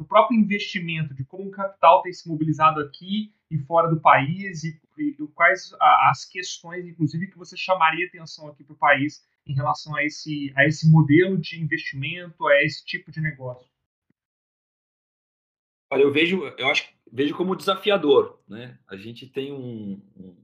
do 0.00 0.06
próprio 0.06 0.40
investimento, 0.40 1.12
de 1.12 1.26
como 1.26 1.48
o 1.48 1.50
capital 1.50 2.00
tem 2.00 2.10
se 2.10 2.26
mobilizado 2.26 2.80
aqui 2.80 3.34
e 3.50 3.58
fora 3.58 3.86
do 3.86 4.00
país, 4.00 4.64
e, 4.64 4.80
e 4.96 5.14
quais 5.34 5.74
as 6.08 6.24
questões, 6.24 6.86
inclusive, 6.86 7.26
que 7.26 7.36
você 7.36 7.54
chamaria 7.54 8.06
atenção 8.06 8.48
aqui 8.48 8.64
para 8.64 8.72
o 8.72 8.78
país 8.78 9.22
em 9.46 9.52
relação 9.52 9.94
a 9.94 10.02
esse, 10.02 10.54
a 10.56 10.64
esse 10.66 10.90
modelo 10.90 11.36
de 11.36 11.60
investimento, 11.62 12.46
a 12.46 12.64
esse 12.64 12.82
tipo 12.82 13.10
de 13.10 13.20
negócio? 13.20 13.70
Olha, 15.92 16.02
eu 16.02 16.12
vejo, 16.12 16.44
eu 16.56 16.68
acho, 16.68 16.88
vejo 17.12 17.36
como 17.36 17.54
desafiador, 17.54 18.42
né? 18.48 18.78
A 18.88 18.96
gente 18.96 19.26
tem 19.26 19.52
um, 19.52 20.00
um, 20.16 20.36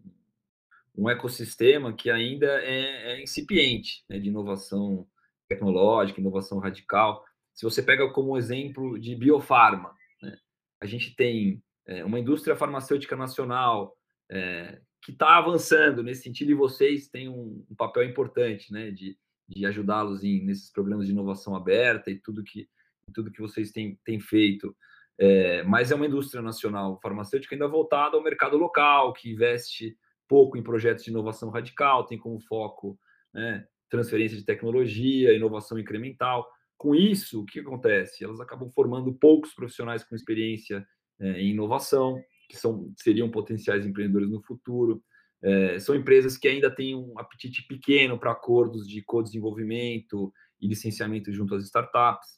um 0.98 1.08
ecossistema 1.08 1.94
que 1.94 2.10
ainda 2.10 2.46
é, 2.62 3.12
é 3.12 3.22
incipiente, 3.22 4.04
né? 4.06 4.18
De 4.18 4.28
inovação 4.28 5.08
tecnológica, 5.48 6.20
inovação 6.20 6.58
radical. 6.58 7.24
Se 7.56 7.64
você 7.64 7.82
pega 7.82 8.08
como 8.12 8.36
exemplo 8.36 8.98
de 9.00 9.16
biofarma, 9.16 9.92
né? 10.22 10.36
a 10.80 10.86
gente 10.86 11.16
tem 11.16 11.60
é, 11.86 12.04
uma 12.04 12.20
indústria 12.20 12.54
farmacêutica 12.54 13.16
nacional 13.16 13.96
é, 14.30 14.80
que 15.02 15.10
está 15.10 15.38
avançando 15.38 16.02
nesse 16.02 16.22
sentido 16.22 16.52
e 16.52 16.54
vocês 16.54 17.08
têm 17.08 17.28
um, 17.28 17.64
um 17.68 17.74
papel 17.74 18.04
importante, 18.04 18.72
né? 18.72 18.90
De, 18.90 19.18
de 19.48 19.64
ajudá-los 19.66 20.22
nesses 20.22 20.70
programas 20.70 21.06
de 21.06 21.12
inovação 21.12 21.56
aberta 21.56 22.10
e 22.10 22.20
tudo 22.20 22.44
que 22.44 22.68
tudo 23.12 23.30
que 23.30 23.40
vocês 23.40 23.70
têm, 23.70 23.98
têm 24.04 24.20
feito. 24.20 24.76
É, 25.18 25.62
mas 25.62 25.90
é 25.90 25.94
uma 25.94 26.06
indústria 26.06 26.42
nacional 26.42 26.98
farmacêutica 27.00 27.54
ainda 27.54 27.68
voltada 27.68 28.16
ao 28.16 28.22
mercado 28.22 28.56
local, 28.56 29.12
que 29.12 29.30
investe 29.30 29.96
pouco 30.28 30.58
em 30.58 30.62
projetos 30.62 31.04
de 31.04 31.10
inovação 31.10 31.48
radical, 31.50 32.04
tem 32.04 32.18
como 32.18 32.40
foco 32.40 32.98
né, 33.32 33.66
transferência 33.88 34.36
de 34.36 34.44
tecnologia, 34.44 35.32
inovação 35.32 35.78
incremental. 35.78 36.46
Com 36.76 36.94
isso, 36.94 37.42
o 37.42 37.44
que 37.46 37.60
acontece? 37.60 38.24
Elas 38.24 38.40
acabam 38.40 38.70
formando 38.70 39.14
poucos 39.14 39.54
profissionais 39.54 40.04
com 40.04 40.14
experiência 40.14 40.86
é, 41.18 41.40
em 41.40 41.50
inovação, 41.50 42.20
que 42.48 42.56
são, 42.56 42.92
seriam 42.96 43.30
potenciais 43.30 43.86
empreendedores 43.86 44.30
no 44.30 44.42
futuro. 44.42 45.02
É, 45.42 45.78
são 45.78 45.94
empresas 45.94 46.36
que 46.36 46.48
ainda 46.48 46.70
têm 46.70 46.94
um 46.94 47.18
apetite 47.18 47.66
pequeno 47.66 48.18
para 48.18 48.32
acordos 48.32 48.86
de 48.86 49.02
co-desenvolvimento 49.02 50.32
e 50.60 50.66
licenciamento 50.66 51.32
junto 51.32 51.54
às 51.54 51.64
startups 51.64 52.36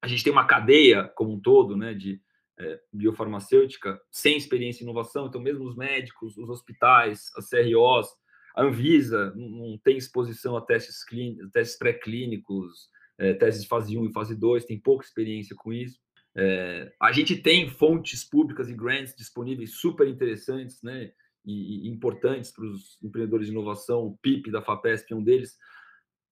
a 0.00 0.06
gente 0.06 0.24
tem 0.24 0.32
uma 0.32 0.46
cadeia 0.46 1.04
como 1.14 1.32
um 1.32 1.40
todo, 1.40 1.76
né, 1.76 1.94
de 1.94 2.20
é, 2.58 2.80
biofarmacêutica 2.92 4.00
sem 4.10 4.36
experiência 4.36 4.82
em 4.82 4.84
inovação, 4.84 5.26
então 5.26 5.40
mesmo 5.40 5.64
os 5.64 5.76
médicos, 5.76 6.36
os 6.36 6.48
hospitais, 6.48 7.30
as 7.36 7.48
CROs, 7.48 8.08
a 8.56 8.62
Anvisa 8.62 9.32
não 9.36 9.78
tem 9.78 9.96
exposição 9.96 10.56
a 10.56 10.60
testes, 10.60 11.04
testes 11.52 11.78
pré-clínicos, 11.78 12.88
é, 13.18 13.34
testes 13.34 13.62
de 13.62 13.68
fase 13.68 13.98
1 13.98 14.06
e 14.06 14.12
fase 14.12 14.34
2, 14.34 14.64
tem 14.64 14.78
pouca 14.78 15.04
experiência 15.04 15.54
com 15.56 15.72
isso. 15.72 16.00
É, 16.36 16.92
a 17.00 17.10
gente 17.10 17.36
tem 17.36 17.68
fontes 17.68 18.24
públicas 18.24 18.68
e 18.68 18.74
grants 18.74 19.14
disponíveis 19.14 19.74
super 19.74 20.06
interessantes, 20.06 20.80
né, 20.82 21.10
e, 21.44 21.86
e 21.86 21.88
importantes 21.88 22.50
para 22.50 22.64
os 22.64 22.98
empreendedores 23.02 23.46
de 23.46 23.52
inovação, 23.52 24.06
o 24.06 24.18
PIP 24.18 24.50
da 24.50 24.62
FAPESP 24.62 25.12
é 25.12 25.16
um 25.16 25.22
deles, 25.22 25.56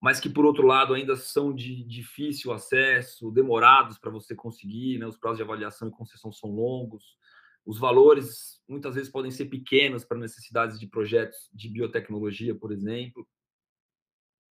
mas 0.00 0.20
que, 0.20 0.28
por 0.28 0.44
outro 0.44 0.66
lado, 0.66 0.94
ainda 0.94 1.16
são 1.16 1.54
de 1.54 1.82
difícil 1.84 2.52
acesso, 2.52 3.30
demorados 3.30 3.98
para 3.98 4.10
você 4.10 4.34
conseguir, 4.34 4.98
né? 4.98 5.06
os 5.06 5.16
prazos 5.16 5.38
de 5.38 5.42
avaliação 5.42 5.88
e 5.88 5.90
concessão 5.90 6.30
são 6.30 6.50
longos, 6.50 7.16
os 7.64 7.78
valores 7.78 8.62
muitas 8.68 8.94
vezes 8.94 9.10
podem 9.10 9.30
ser 9.30 9.46
pequenos 9.46 10.04
para 10.04 10.18
necessidades 10.18 10.78
de 10.78 10.86
projetos 10.86 11.48
de 11.52 11.68
biotecnologia, 11.68 12.54
por 12.54 12.70
exemplo. 12.70 13.26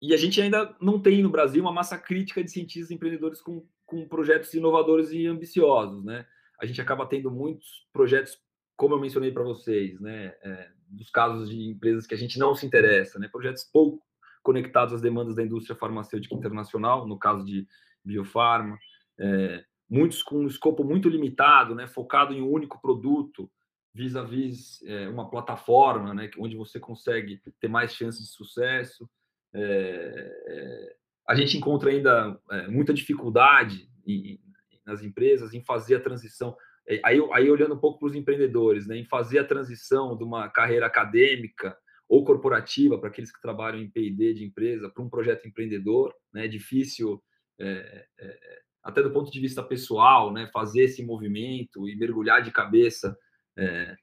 E 0.07 0.13
a 0.13 0.17
gente 0.17 0.39
ainda 0.39 0.75
não 0.79 0.99
tem 0.99 1.23
no 1.23 1.31
Brasil 1.31 1.63
uma 1.63 1.71
massa 1.71 1.97
crítica 1.97 2.43
de 2.43 2.51
cientistas 2.51 2.91
e 2.91 2.93
empreendedores 2.93 3.41
com, 3.41 3.65
com 3.85 4.07
projetos 4.07 4.53
inovadores 4.53 5.11
e 5.11 5.25
ambiciosos. 5.25 6.03
Né? 6.03 6.25
A 6.61 6.65
gente 6.65 6.79
acaba 6.79 7.07
tendo 7.07 7.31
muitos 7.31 7.87
projetos, 7.91 8.37
como 8.77 8.93
eu 8.93 8.99
mencionei 8.99 9.31
para 9.31 9.43
vocês, 9.43 9.99
né? 9.99 10.35
É, 10.43 10.69
dos 10.87 11.09
casos 11.09 11.49
de 11.49 11.69
empresas 11.71 12.05
que 12.05 12.13
a 12.13 12.17
gente 12.17 12.37
não 12.37 12.53
se 12.53 12.67
interessa, 12.67 13.17
né? 13.17 13.27
projetos 13.27 13.63
pouco 13.63 14.05
conectados 14.43 14.93
às 14.93 15.01
demandas 15.01 15.35
da 15.35 15.41
indústria 15.41 15.75
farmacêutica 15.75 16.35
internacional, 16.35 17.07
no 17.07 17.17
caso 17.17 17.43
de 17.43 17.67
biofarma, 18.03 18.77
é, 19.17 19.65
muitos 19.89 20.21
com 20.21 20.41
um 20.41 20.47
escopo 20.47 20.83
muito 20.83 21.09
limitado, 21.09 21.73
né, 21.73 21.87
focado 21.87 22.31
em 22.31 22.43
um 22.43 22.51
único 22.51 22.79
produto, 22.79 23.49
vis-à-vis 23.91 24.81
-vis, 24.81 24.87
é, 24.87 25.09
uma 25.09 25.31
plataforma, 25.31 26.13
né, 26.13 26.29
onde 26.37 26.55
você 26.55 26.79
consegue 26.79 27.41
ter 27.59 27.67
mais 27.67 27.95
chances 27.95 28.27
de 28.27 28.33
sucesso. 28.33 29.09
É, 29.55 30.43
é 30.47 30.95
a 31.27 31.33
gente 31.33 31.57
encontra 31.57 31.89
ainda 31.89 32.39
é, 32.51 32.67
muita 32.67 32.93
dificuldade 32.93 33.89
em, 34.05 34.39
nas 34.85 35.01
empresas 35.01 35.53
em 35.53 35.61
fazer 35.61 35.95
a 35.95 35.99
transição. 35.99 36.55
É, 36.87 37.01
aí, 37.03 37.19
aí 37.33 37.49
olhando 37.49 37.73
um 37.73 37.79
pouco 37.79 37.99
para 37.99 38.09
os 38.09 38.15
empreendedores, 38.15 38.85
né, 38.85 38.95
em 38.97 39.05
fazer 39.05 39.39
a 39.39 39.43
transição 39.45 40.15
de 40.15 40.23
uma 40.23 40.47
carreira 40.49 40.85
acadêmica 40.85 41.75
ou 42.07 42.23
corporativa 42.23 42.99
para 42.99 43.09
aqueles 43.09 43.31
que 43.31 43.41
trabalham 43.41 43.81
em 43.81 43.89
P&D 43.89 44.35
de 44.35 44.45
empresa 44.45 44.89
para 44.89 45.03
um 45.03 45.09
projeto 45.09 45.47
empreendedor, 45.47 46.13
né? 46.31 46.45
É 46.45 46.47
difícil 46.47 47.19
é, 47.59 48.05
é, 48.19 48.59
até 48.83 49.01
do 49.01 49.11
ponto 49.11 49.31
de 49.31 49.39
vista 49.39 49.63
pessoal, 49.63 50.31
né? 50.31 50.47
Fazer 50.53 50.83
esse 50.83 51.03
movimento 51.03 51.89
e 51.89 51.95
mergulhar 51.95 52.43
de 52.43 52.51
cabeça 52.51 53.17
é, 53.57 53.97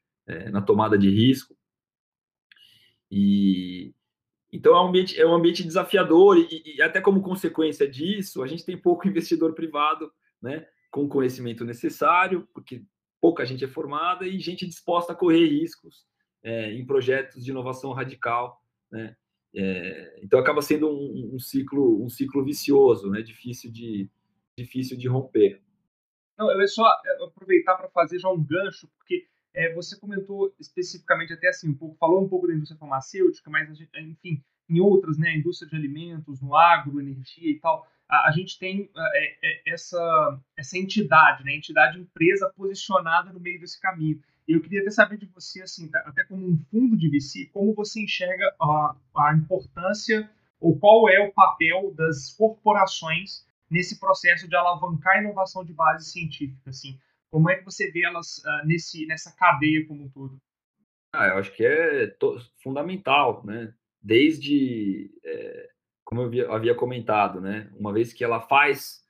na 0.51 0.61
tomada 0.61 0.99
de 0.99 1.09
risco. 1.09 1.57
E 3.09 3.95
então 4.53 4.77
é 4.77 4.83
um 4.83 4.89
ambiente, 4.89 5.19
é 5.19 5.27
um 5.27 5.33
ambiente 5.33 5.65
desafiador 5.65 6.37
e, 6.37 6.77
e 6.77 6.83
até 6.83 7.01
como 7.01 7.23
consequência 7.23 7.89
disso 7.89 8.43
a 8.43 8.47
gente 8.47 8.65
tem 8.65 8.77
pouco 8.77 9.07
investidor 9.09 9.55
privado, 9.55 10.13
né? 10.41 10.67
Com 10.91 11.05
o 11.05 11.09
conhecimento 11.09 11.65
necessário, 11.65 12.47
porque 12.53 12.85
pouca 13.21 13.47
gente 13.47 13.65
é 13.65 13.69
formada 13.69 14.27
e 14.27 14.39
gente 14.39 14.67
disposta 14.67 15.13
a 15.13 15.17
correr 15.17 15.47
riscos 15.47 16.05
é, 16.43 16.73
em 16.73 16.85
projetos 16.85 17.43
de 17.43 17.51
inovação 17.51 17.93
radical, 17.93 18.61
né? 18.91 19.17
É, 19.55 20.21
então 20.23 20.39
acaba 20.39 20.63
sendo 20.63 20.89
um, 20.89 21.35
um, 21.35 21.39
ciclo 21.39 22.03
um 22.03 22.09
ciclo 22.09 22.45
vicioso, 22.45 23.11
né? 23.11 23.23
Difícil 23.23 23.73
de 23.73 24.11
difícil 24.57 24.99
de 24.99 25.09
romper. 25.09 25.63
Não, 26.39 26.51
eu 26.51 26.61
é 26.61 26.67
só 26.67 26.85
aproveitar 27.25 27.77
para 27.77 27.89
fazer 27.89 28.19
já 28.19 28.29
um 28.29 28.43
gancho, 28.43 28.89
porque 28.99 29.27
é, 29.55 29.73
você 29.75 29.99
comentou 29.99 30.55
especificamente 30.59 31.33
até 31.33 31.49
assim 31.49 31.71
um 31.71 31.75
pouco, 31.75 31.97
falou 31.99 32.25
um 32.25 32.29
pouco 32.29 32.47
da 32.47 32.55
indústria 32.55 32.79
farmacêutica, 32.79 33.51
mas 33.51 33.69
enfim, 33.71 34.43
em 34.69 34.81
outras, 34.81 35.19
né, 35.19 35.37
indústria 35.37 35.69
de 35.69 35.77
alimentos, 35.77 36.41
no 36.41 36.57
agro, 36.57 37.01
energia 37.01 37.51
e 37.51 37.59
tal, 37.59 37.87
a, 38.09 38.29
a 38.29 38.33
gente 38.33 38.59
tem 38.59 38.91
é, 38.97 39.37
é, 39.43 39.73
essa 39.73 40.41
essa 40.57 40.79
entidade, 40.79 41.45
né, 41.45 41.55
entidade 41.55 41.99
empresa 41.99 42.53
posicionada 42.57 43.33
no 43.33 43.41
meio 43.41 43.61
desse 43.61 43.81
caminho. 43.81 44.21
Eu 44.49 44.61
queria 44.61 44.81
até 44.81 44.91
saber 44.91 45.19
de 45.19 45.27
você, 45.27 45.63
assim, 45.63 45.89
tá, 45.89 46.01
até 46.01 46.25
como 46.25 46.47
um 46.47 46.59
fundo 46.71 46.97
de 46.97 47.09
VC, 47.09 47.51
como 47.53 47.75
você 47.75 48.03
enxerga 48.03 48.55
a, 48.61 48.97
a 49.17 49.35
importância 49.35 50.29
ou 50.61 50.79
qual 50.79 51.09
é 51.09 51.21
o 51.21 51.33
papel 51.33 51.93
das 51.95 52.33
corporações 52.33 53.47
nesse 53.71 53.99
processo 53.99 54.49
de 54.49 54.55
alavancar 54.55 55.17
a 55.17 55.21
inovação 55.21 55.65
de 55.65 55.73
base 55.73 56.11
científica, 56.11 56.71
assim. 56.71 56.99
Como 57.33 57.49
é 57.49 57.57
que 57.57 57.65
você 57.65 57.91
vê 57.91 58.05
elas 58.05 58.39
uh, 58.45 58.67
nesse, 58.67 59.07
nessa 59.07 59.35
cadeia 59.35 59.87
como 59.87 60.05
um 60.05 60.09
todo? 60.11 60.39
Ah, 61.15 61.29
eu 61.29 61.39
acho 61.39 61.51
que 61.55 61.65
é 61.65 62.15
fundamental, 62.63 63.43
né? 63.45 63.73
Desde, 64.03 65.11
é, 65.25 65.69
como 66.05 66.21
eu 66.21 66.27
havia, 66.27 66.51
havia 66.51 66.75
comentado, 66.75 67.41
né? 67.41 67.71
Uma 67.75 67.91
vez 67.91 68.13
que 68.13 68.23
ela 68.23 68.41
faz 68.43 69.03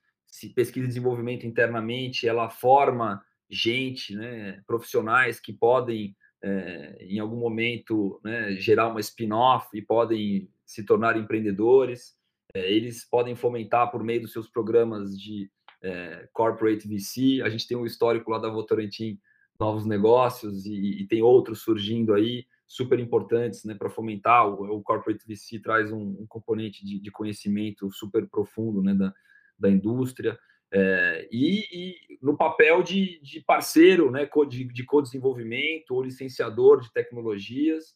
pesquisa 0.55 0.87
e 0.87 0.89
desenvolvimento 0.89 1.47
internamente, 1.47 2.29
ela 2.29 2.49
forma 2.49 3.23
gente, 3.51 4.15
né, 4.15 4.63
profissionais 4.67 5.39
que 5.39 5.53
podem, 5.53 6.17
é, 6.43 6.97
em 7.01 7.19
algum 7.19 7.37
momento, 7.37 8.19
né, 8.25 8.53
gerar 8.53 8.89
uma 8.89 9.01
spin-off 9.01 9.69
e 9.77 9.83
podem 9.83 10.49
se 10.65 10.85
tornar 10.85 11.19
empreendedores. 11.19 12.17
é, 12.55 12.71
eles 12.71 13.05
podem 13.05 13.35
fomentar 13.35 13.91
por 13.91 14.03
meio 14.03 14.23
dos 14.23 14.33
seus 14.33 14.49
programas 14.49 15.19
de 15.19 15.51
é, 15.83 16.29
corporate 16.33 16.87
VC. 16.87 17.42
A 17.42 17.49
gente 17.49 17.66
tem 17.66 17.77
um 17.77 17.87
histórico 17.87 18.31
lá 18.31 18.38
da 18.38 18.49
Votorantim, 18.49 19.18
novos 19.59 19.85
negócios, 19.85 20.66
e, 20.66 21.03
e 21.03 21.07
tem 21.07 21.23
outros 21.23 21.62
surgindo 21.62 22.14
aí, 22.14 22.47
super 22.66 22.99
importantes 22.99 23.64
né, 23.64 23.75
para 23.75 23.90
fomentar. 23.90 24.49
O, 24.49 24.79
o, 24.79 24.83
corporate 24.83 25.27
VC 25.27 25.59
traz 25.59 25.92
um, 25.92 26.16
um 26.21 26.27
componente 26.27 26.85
de, 26.85 26.99
de, 26.99 27.11
conhecimento 27.11 27.90
super 27.92 28.27
profundo 28.29 28.83
né, 28.83 28.95
da, 28.95 29.12
da 29.59 29.68
indústria. 29.68 30.38
É, 30.75 31.29
e, 31.31 31.66
e, 31.71 32.18
no 32.23 32.35
papel 32.35 32.83
de, 32.83 33.21
de 33.21 33.40
parceiro 33.40 34.11
né, 34.11 34.27
de, 34.49 34.64
de 34.64 34.85
co-desenvolvimento 34.85 35.90
ou 35.90 36.03
licenciador 36.03 36.81
de 36.81 36.90
tecnologias, 36.92 37.95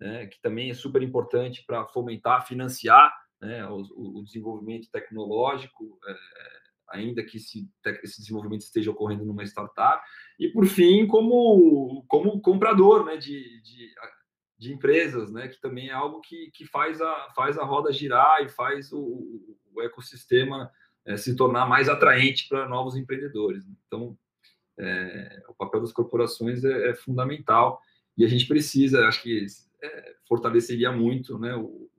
né, 0.00 0.26
que 0.26 0.40
também 0.40 0.70
é 0.70 0.74
super 0.74 1.02
importante 1.02 1.62
para 1.66 1.86
fomentar, 1.88 2.46
financiar 2.46 3.12
né, 3.40 3.66
o, 3.68 4.18
o, 4.18 4.22
desenvolvimento 4.24 4.90
tecnológico, 4.90 5.98
é, 6.06 6.16
ainda 6.90 7.22
que 7.22 7.38
esse, 7.38 7.68
esse, 8.02 8.20
desenvolvimento 8.20 8.62
esteja 8.62 8.90
ocorrendo 8.90 9.24
numa 9.24 9.44
startup, 9.44 10.02
e 10.38 10.48
por 10.48 10.66
fim, 10.66 11.06
como, 11.06 12.04
como 12.08 12.40
comprador 12.40 13.04
né, 13.04 13.16
de, 13.16 13.60
de, 13.62 13.94
de 14.58 14.72
empresas, 14.72 15.30
né, 15.32 15.48
que 15.48 15.60
também 15.60 15.88
é 15.88 15.92
algo 15.92 16.20
que, 16.20 16.50
que 16.52 16.64
faz, 16.66 17.00
a, 17.00 17.28
faz 17.34 17.58
a 17.58 17.64
roda 17.64 17.92
girar 17.92 18.42
e 18.42 18.48
faz 18.48 18.92
o, 18.92 19.56
o 19.72 19.82
ecossistema 19.82 20.70
é, 21.04 21.16
se 21.16 21.36
tornar 21.36 21.66
mais 21.66 21.88
atraente 21.88 22.48
para 22.48 22.68
novos 22.68 22.96
empreendedores. 22.96 23.64
Então, 23.86 24.16
é, 24.78 25.42
o 25.48 25.54
papel 25.54 25.80
das 25.80 25.92
corporações 25.92 26.64
é, 26.64 26.90
é, 26.90 26.94
fundamental 26.94 27.80
e 28.16 28.24
a 28.24 28.28
gente 28.28 28.46
precisa, 28.46 29.06
acho 29.06 29.22
que 29.22 29.46
é, 29.82 30.14
fortaleceria 30.26 30.90
muito 30.90 31.38
né, 31.38 31.54
o, 31.54 31.90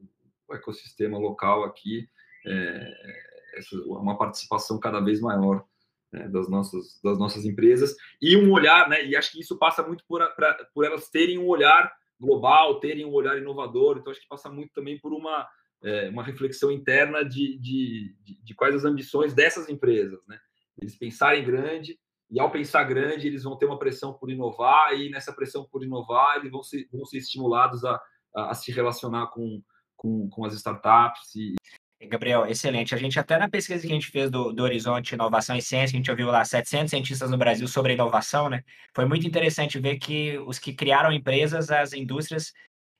o 0.48 0.54
ecossistema 0.54 1.18
local 1.18 1.64
aqui, 1.64 2.08
é, 2.46 3.35
essa, 3.56 3.76
uma 3.86 4.18
participação 4.18 4.80
cada 4.80 5.00
vez 5.00 5.20
maior 5.20 5.64
né, 6.12 6.28
das, 6.30 6.50
nossas, 6.50 7.00
das 7.04 7.18
nossas 7.18 7.46
empresas 7.46 7.96
e 8.22 8.38
um 8.38 8.52
olhar, 8.52 8.90
né, 8.90 9.06
e 9.06 9.16
acho 9.16 9.32
que 9.32 9.42
isso 9.42 9.58
passa 9.58 9.84
muito 9.84 10.04
por, 10.08 10.26
pra, 10.36 10.54
por 10.74 10.86
elas 10.86 11.10
terem 11.10 11.38
um 11.38 11.48
olhar 11.48 11.92
global, 12.20 12.80
terem 12.80 13.06
um 13.06 13.14
olhar 13.14 13.38
inovador, 13.38 13.98
então 13.98 14.12
acho 14.12 14.22
que 14.22 14.28
passa 14.28 14.50
muito 14.50 14.74
também 14.74 15.00
por 15.00 15.14
uma, 15.14 15.48
é, 15.84 16.10
uma 16.10 16.24
reflexão 16.24 16.72
interna 16.72 17.24
de, 17.24 17.58
de, 17.58 18.16
de, 18.24 18.44
de, 18.44 18.56
quais 18.56 18.76
as 18.76 18.86
ambições 18.86 19.34
dessas 19.34 19.70
empresas, 19.70 20.20
né? 20.28 20.40
Eles 20.82 20.98
pensarem 20.98 21.44
grande 21.44 21.98
e 22.30 22.40
ao 22.40 22.52
pensar 22.52 22.84
grande 22.84 23.28
eles 23.28 23.44
vão 23.44 23.58
ter 23.58 23.66
uma 23.66 23.80
pressão 23.80 24.14
por 24.14 24.30
inovar 24.30 24.94
e 24.94 25.10
nessa 25.10 25.34
pressão 25.34 25.66
por 25.72 25.84
inovar 25.84 26.38
eles 26.38 26.52
vão 26.52 26.64
ser, 26.64 26.88
vão 26.92 27.06
ser 27.06 27.18
estimulados 27.18 27.86
a, 27.86 28.02
a, 28.36 28.52
a 28.52 28.54
se 28.54 28.72
relacionar 28.72 29.28
com, 29.28 29.62
com, 29.96 30.30
com 30.30 30.46
as 30.46 30.54
startups. 30.54 31.36
E... 31.36 31.56
Gabriel, 32.04 32.46
excelente. 32.46 32.94
A 32.94 32.98
gente 32.98 33.20
até 33.20 33.38
na 33.38 33.50
pesquisa 33.50 33.82
que 33.82 33.92
a 33.92 33.96
gente 33.96 34.12
fez 34.12 34.30
do, 34.30 34.52
do 34.52 34.64
Horizonte 34.64 35.16
Inovação 35.16 35.56
e 35.56 35.62
Ciência, 35.62 35.96
a 35.96 35.98
gente 35.98 36.12
ouviu 36.12 36.28
lá 36.28 36.44
700 36.44 36.90
cientistas 36.90 37.32
no 37.32 37.38
Brasil 37.38 37.68
sobre 37.68 37.94
inovação, 37.94 38.50
né? 38.50 38.64
Foi 38.94 39.06
muito 39.06 39.26
interessante 39.26 39.80
ver 39.80 39.98
que 39.98 40.38
os 40.40 40.60
que 40.60 40.74
criaram 40.74 41.12
empresas, 41.12 41.72
as 41.72 41.94
indústrias, 41.94 42.54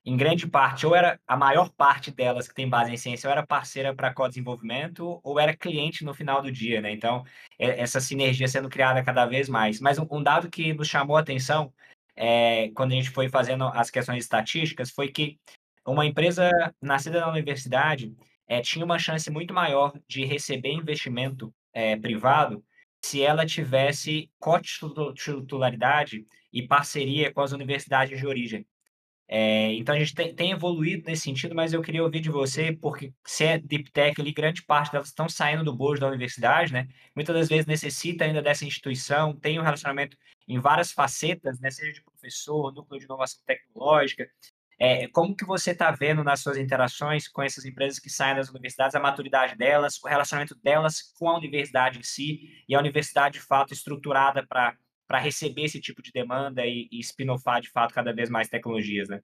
em 0.04 0.16
grande 0.16 0.46
parte, 0.46 0.86
ou 0.86 0.94
era 0.94 1.20
a 1.26 1.36
maior 1.36 1.70
parte 1.70 2.10
delas 2.10 2.48
que 2.48 2.54
tem 2.54 2.68
base 2.68 2.92
em 2.92 2.96
ciência, 2.96 3.28
ou 3.28 3.32
era 3.32 3.46
parceira 3.46 3.94
para 3.94 4.14
co-desenvolvimento, 4.14 5.20
ou 5.22 5.38
era 5.38 5.56
cliente 5.56 6.04
no 6.04 6.14
final 6.14 6.40
do 6.40 6.50
dia, 6.50 6.80
né? 6.80 6.90
Então, 6.92 7.24
essa 7.58 8.00
sinergia 8.00 8.48
sendo 8.48 8.68
criada 8.68 9.02
cada 9.04 9.26
vez 9.26 9.48
mais. 9.48 9.80
Mas 9.80 9.98
um, 9.98 10.06
um 10.10 10.22
dado 10.22 10.48
que 10.48 10.72
nos 10.72 10.88
chamou 10.88 11.16
a 11.16 11.20
atenção 11.20 11.72
é, 12.14 12.70
quando 12.70 12.92
a 12.92 12.94
gente 12.94 13.10
foi 13.10 13.28
fazendo 13.28 13.64
as 13.68 13.90
questões 13.90 14.24
estatísticas 14.24 14.90
foi 14.90 15.08
que 15.08 15.38
uma 15.86 16.06
empresa 16.06 16.50
nascida 16.80 17.20
na 17.20 17.30
universidade 17.30 18.14
é, 18.46 18.60
tinha 18.60 18.84
uma 18.84 18.98
chance 18.98 19.30
muito 19.30 19.52
maior 19.52 19.92
de 20.08 20.24
receber 20.24 20.72
investimento 20.72 21.52
é, 21.72 21.96
privado 21.96 22.64
se 23.04 23.22
ela 23.22 23.46
tivesse 23.46 24.30
cotitularidade 24.38 26.26
e 26.52 26.66
parceria 26.66 27.32
com 27.32 27.40
as 27.40 27.52
universidades 27.52 28.18
de 28.18 28.26
origem. 28.26 28.66
É, 29.28 29.72
então 29.72 29.94
a 29.94 29.98
gente 29.98 30.14
tem, 30.14 30.34
tem, 30.34 30.52
evoluído 30.52 31.04
nesse 31.06 31.22
sentido, 31.22 31.54
mas 31.54 31.72
eu 31.72 31.82
queria 31.82 32.02
ouvir 32.02 32.20
de 32.20 32.30
você, 32.30 32.72
porque 32.72 33.12
se 33.24 33.44
é 33.44 33.58
Deep 33.58 33.90
Tech 33.90 34.20
ali, 34.20 34.32
grande 34.32 34.62
parte 34.62 34.92
delas 34.92 35.08
estão 35.08 35.28
saindo 35.28 35.64
do 35.64 35.74
bojo 35.74 36.00
da 36.00 36.06
universidade, 36.06 36.72
né? 36.72 36.88
Muitas 37.14 37.34
das 37.34 37.48
vezes 37.48 37.66
necessita 37.66 38.24
ainda 38.24 38.40
dessa 38.40 38.64
instituição, 38.64 39.34
tem 39.34 39.58
um 39.58 39.62
relacionamento 39.62 40.16
em 40.46 40.60
várias 40.60 40.92
facetas, 40.92 41.58
né? 41.58 41.70
Seja 41.72 41.92
de 41.92 42.04
professor, 42.04 42.72
núcleo 42.72 43.00
de 43.00 43.06
inovação 43.06 43.40
tecnológica, 43.44 44.28
é, 44.78 45.08
como 45.08 45.34
que 45.34 45.44
você 45.44 45.70
está 45.70 45.90
vendo 45.90 46.22
nas 46.22 46.40
suas 46.40 46.58
interações 46.58 47.28
com 47.28 47.42
essas 47.42 47.64
empresas 47.64 47.98
que 47.98 48.10
saem 48.10 48.36
das 48.36 48.50
universidades, 48.50 48.94
a 48.94 49.00
maturidade 49.00 49.56
delas, 49.56 49.98
o 50.02 50.08
relacionamento 50.08 50.54
delas 50.62 51.00
com 51.18 51.30
a 51.30 51.38
universidade 51.38 51.98
em 51.98 52.02
si 52.02 52.62
e 52.68 52.74
a 52.74 52.78
universidade 52.78 53.38
de 53.38 53.44
fato 53.44 53.72
estruturada 53.72 54.46
para 54.46 55.18
receber 55.18 55.64
esse 55.64 55.80
tipo 55.80 56.02
de 56.02 56.12
demanda 56.12 56.66
e, 56.66 56.88
e 56.92 57.00
spin-offar 57.00 57.60
de 57.60 57.70
fato 57.70 57.94
cada 57.94 58.12
vez 58.12 58.28
mais 58.28 58.48
tecnologias, 58.48 59.08
né? 59.08 59.22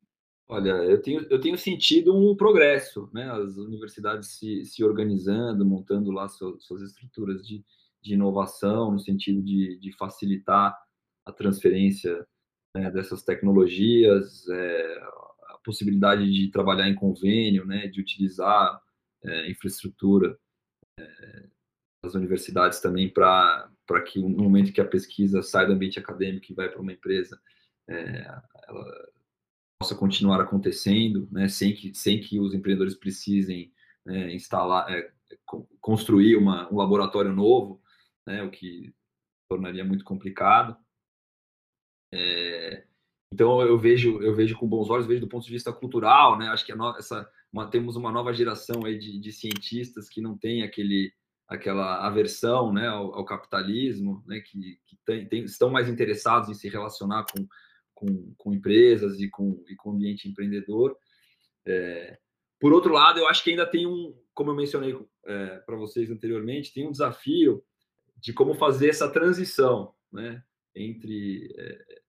Olha, 0.49 0.71
eu 0.71 1.01
tenho, 1.01 1.27
eu 1.31 1.41
tenho 1.41 1.57
sentido 1.57 2.15
um 2.17 2.35
progresso, 2.37 3.09
né? 3.13 3.31
As 3.31 3.57
universidades 3.57 4.39
se, 4.39 4.65
se 4.65 4.83
organizando, 4.83 5.65
montando 5.65 6.11
lá 6.11 6.29
suas, 6.29 6.65
suas 6.65 6.83
estruturas 6.83 7.47
de, 7.47 7.65
de 8.03 8.15
inovação, 8.15 8.91
no 8.91 8.99
sentido 8.99 9.43
de, 9.43 9.79
de 9.79 9.93
facilitar 9.97 10.77
a 11.25 11.33
transferência 11.33 12.27
né, 12.75 12.91
dessas 12.91 13.23
tecnologias, 13.23 14.49
é, 14.49 15.01
possibilidade 15.65 16.31
de 16.31 16.51
trabalhar 16.51 16.89
em 16.89 16.95
convênio, 16.95 17.65
né, 17.65 17.87
de 17.87 18.01
utilizar 18.01 18.81
é, 19.25 19.51
infraestrutura 19.51 20.39
é, 20.99 21.47
das 22.03 22.15
universidades 22.15 22.81
também 22.81 23.09
para 23.09 23.71
que 24.07 24.19
no 24.19 24.43
momento 24.43 24.73
que 24.73 24.81
a 24.81 24.89
pesquisa 24.89 25.43
sai 25.43 25.67
do 25.67 25.73
ambiente 25.73 25.99
acadêmico 25.99 26.47
e 26.51 26.55
vai 26.55 26.69
para 26.69 26.81
uma 26.81 26.93
empresa, 26.93 27.41
é, 27.89 28.23
ela 28.69 29.13
possa 29.81 29.95
continuar 29.95 30.41
acontecendo, 30.41 31.29
né, 31.31 31.49
sem 31.49 31.75
que 31.75 31.95
sem 31.95 32.21
que 32.21 32.39
os 32.41 32.55
empreendedores 32.55 32.95
precisem 32.95 33.73
né, 34.05 34.33
instalar, 34.35 34.91
é, 34.91 35.13
construir 35.81 36.37
uma, 36.37 36.73
um 36.73 36.77
laboratório 36.77 37.33
novo, 37.33 37.81
né, 38.27 38.43
o 38.43 38.51
que 38.51 38.95
tornaria 39.49 39.85
muito 39.85 40.05
complicado. 40.05 40.77
É, 42.13 42.87
então 43.33 43.63
eu 43.63 43.79
vejo 43.79 44.21
eu 44.23 44.35
vejo 44.35 44.57
com 44.57 44.69
bons 44.69 44.91
olhos, 44.91 45.07
vejo 45.07 45.23
do 45.23 45.29
ponto 45.29 45.47
de 45.47 45.53
vista 45.53 45.73
cultural, 45.73 46.39
né? 46.39 46.49
Acho 46.49 46.67
que 46.67 46.75
no, 46.75 46.95
essa 46.97 47.27
uma, 47.51 47.67
temos 47.67 47.97
uma 47.97 48.13
nova 48.13 48.33
geração 48.33 48.85
aí 48.85 48.99
de, 48.99 49.19
de, 49.19 49.33
cientistas 49.33 50.09
que 50.09 50.21
não 50.21 50.37
tem 50.37 50.63
aquele 50.63 51.13
aquela 51.49 52.07
aversão, 52.07 52.73
né, 52.73 52.89
ao, 52.89 53.15
ao 53.15 53.27
capitalismo, 53.27 54.23
né, 54.27 54.41
que, 54.41 54.79
que 54.87 54.97
tem, 55.05 55.29
tem, 55.29 55.45
estão 55.45 55.69
mais 55.69 55.87
interessados 55.87 56.49
em 56.49 56.55
se 56.55 56.67
relacionar 56.69 57.27
com, 57.31 57.47
com, 57.95 58.35
com 58.39 58.55
empresas 58.55 59.21
e 59.21 59.29
com 59.29 59.63
e 59.69 59.75
com 59.77 59.91
o 59.91 59.93
ambiente 59.95 60.29
empreendedor. 60.29 60.97
É, 61.67 62.19
por 62.61 62.73
outro 62.73 62.93
lado, 62.93 63.19
eu 63.19 63.29
acho 63.29 63.43
que 63.43 63.51
ainda 63.51 63.67
tem 63.67 63.87
um, 63.87 64.15
como 64.35 64.51
eu 64.51 64.55
mencionei 64.55 64.99
é, 65.27 65.59
para 65.67 65.77
vocês 65.77 66.11
anteriormente, 66.11 66.73
tem 66.73 66.87
um 66.87 66.93
desafio 66.93 67.63
de 68.17 68.33
como 68.33 68.55
fazer 68.55 68.91
essa 68.91 69.11
transição, 69.11 69.95
né, 70.13 70.43
entre 70.75 71.55
é, 71.59 72.02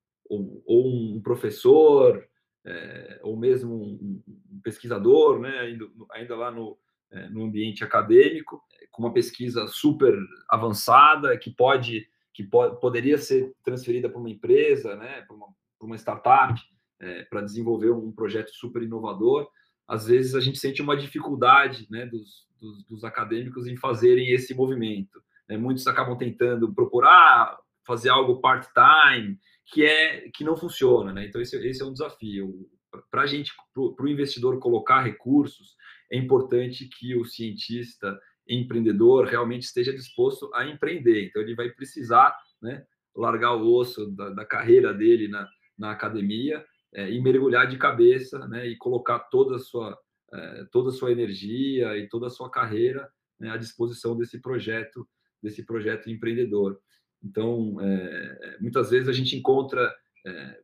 ou, 0.65 1.15
um 1.15 1.21
professor, 1.21 2.23
é, 2.65 3.19
ou 3.23 3.37
mesmo 3.37 3.75
um, 3.75 4.21
pesquisador, 4.63 5.39
né, 5.39 5.59
ainda, 5.59 5.85
ainda 6.11 6.35
lá 6.35 6.51
no, 6.51 6.77
é, 7.11 7.29
no 7.29 7.43
ambiente 7.43 7.83
acadêmico, 7.83 8.61
com 8.91 9.03
uma 9.03 9.13
pesquisa 9.13 9.67
super 9.67 10.15
avançada 10.49 11.37
que 11.37 11.51
pode 11.51 12.07
que 12.33 12.43
pode, 12.43 12.79
poderia 12.79 13.17
ser 13.17 13.53
transferida 13.63 14.09
para 14.09 14.19
uma 14.19 14.29
empresa, 14.29 14.95
né, 14.95 15.21
para 15.21 15.35
uma, 15.35 15.47
uma 15.79 15.95
startup, 15.95 16.59
é, 16.99 17.23
para 17.25 17.41
desenvolver 17.41 17.91
um 17.91 18.11
projeto 18.11 18.49
super 18.53 18.81
inovador. 18.81 19.47
Às 19.87 20.07
vezes 20.07 20.33
a 20.33 20.39
gente 20.39 20.57
sente 20.57 20.81
uma 20.81 20.97
dificuldade 20.97 21.85
né, 21.91 22.05
dos, 22.07 22.47
dos, 22.59 22.83
dos 22.85 23.03
acadêmicos 23.03 23.67
em 23.67 23.77
fazerem 23.77 24.31
esse 24.31 24.55
movimento. 24.55 25.21
Né? 25.47 25.57
Muitos 25.57 25.85
acabam 25.85 26.17
tentando 26.17 26.73
procurar 26.73 27.57
fazer 27.85 28.09
algo 28.09 28.39
part-time, 28.39 29.37
que 29.65 29.85
é 29.85 30.29
que 30.33 30.43
não 30.43 30.57
funciona, 30.57 31.13
né? 31.13 31.25
Então 31.25 31.41
esse, 31.41 31.55
esse 31.67 31.81
é 31.81 31.85
um 31.85 31.93
desafio. 31.93 32.69
Para 33.09 33.23
a 33.23 33.25
gente, 33.25 33.51
para 33.73 34.05
o 34.05 34.09
investidor 34.09 34.59
colocar 34.59 35.01
recursos, 35.01 35.75
é 36.11 36.17
importante 36.17 36.87
que 36.87 37.15
o 37.15 37.25
cientista 37.25 38.19
empreendedor 38.47 39.25
realmente 39.25 39.63
esteja 39.63 39.93
disposto 39.93 40.53
a 40.53 40.67
empreender. 40.67 41.25
Então 41.25 41.41
ele 41.41 41.55
vai 41.55 41.69
precisar, 41.69 42.35
né, 42.61 42.85
largar 43.15 43.55
o 43.55 43.73
osso 43.73 44.11
da, 44.11 44.29
da 44.29 44.45
carreira 44.45 44.93
dele 44.93 45.27
na, 45.27 45.47
na 45.77 45.91
academia 45.91 46.63
é, 46.93 47.09
e 47.09 47.21
mergulhar 47.21 47.67
de 47.67 47.77
cabeça, 47.77 48.47
né, 48.47 48.67
e 48.67 48.75
colocar 48.77 49.19
toda 49.19 49.55
a 49.55 49.59
sua 49.59 49.97
é, 50.33 50.65
toda 50.71 50.89
a 50.89 50.91
sua 50.91 51.11
energia 51.11 51.95
e 51.95 52.09
toda 52.09 52.25
a 52.25 52.29
sua 52.29 52.49
carreira 52.49 53.07
né, 53.39 53.51
à 53.51 53.57
disposição 53.57 54.17
desse 54.17 54.41
projeto 54.41 55.07
desse 55.41 55.65
projeto 55.65 56.09
empreendedor. 56.09 56.79
Então, 57.23 57.77
é, 57.79 58.57
muitas 58.59 58.89
vezes 58.89 59.07
a 59.07 59.13
gente 59.13 59.35
encontra 59.35 59.93
é, 60.25 60.59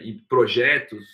em 0.00 0.18
projetos 0.26 1.04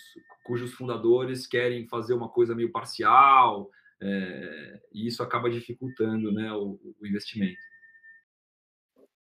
cujos 0.43 0.73
fundadores 0.73 1.47
querem 1.47 1.87
fazer 1.87 2.13
uma 2.13 2.27
coisa 2.27 2.53
meio 2.53 2.71
parcial, 2.71 3.69
é, 4.01 4.81
e 4.91 5.07
isso 5.07 5.23
acaba 5.23 5.49
dificultando 5.49 6.31
né, 6.31 6.51
o, 6.51 6.79
o 6.99 7.07
investimento. 7.07 7.61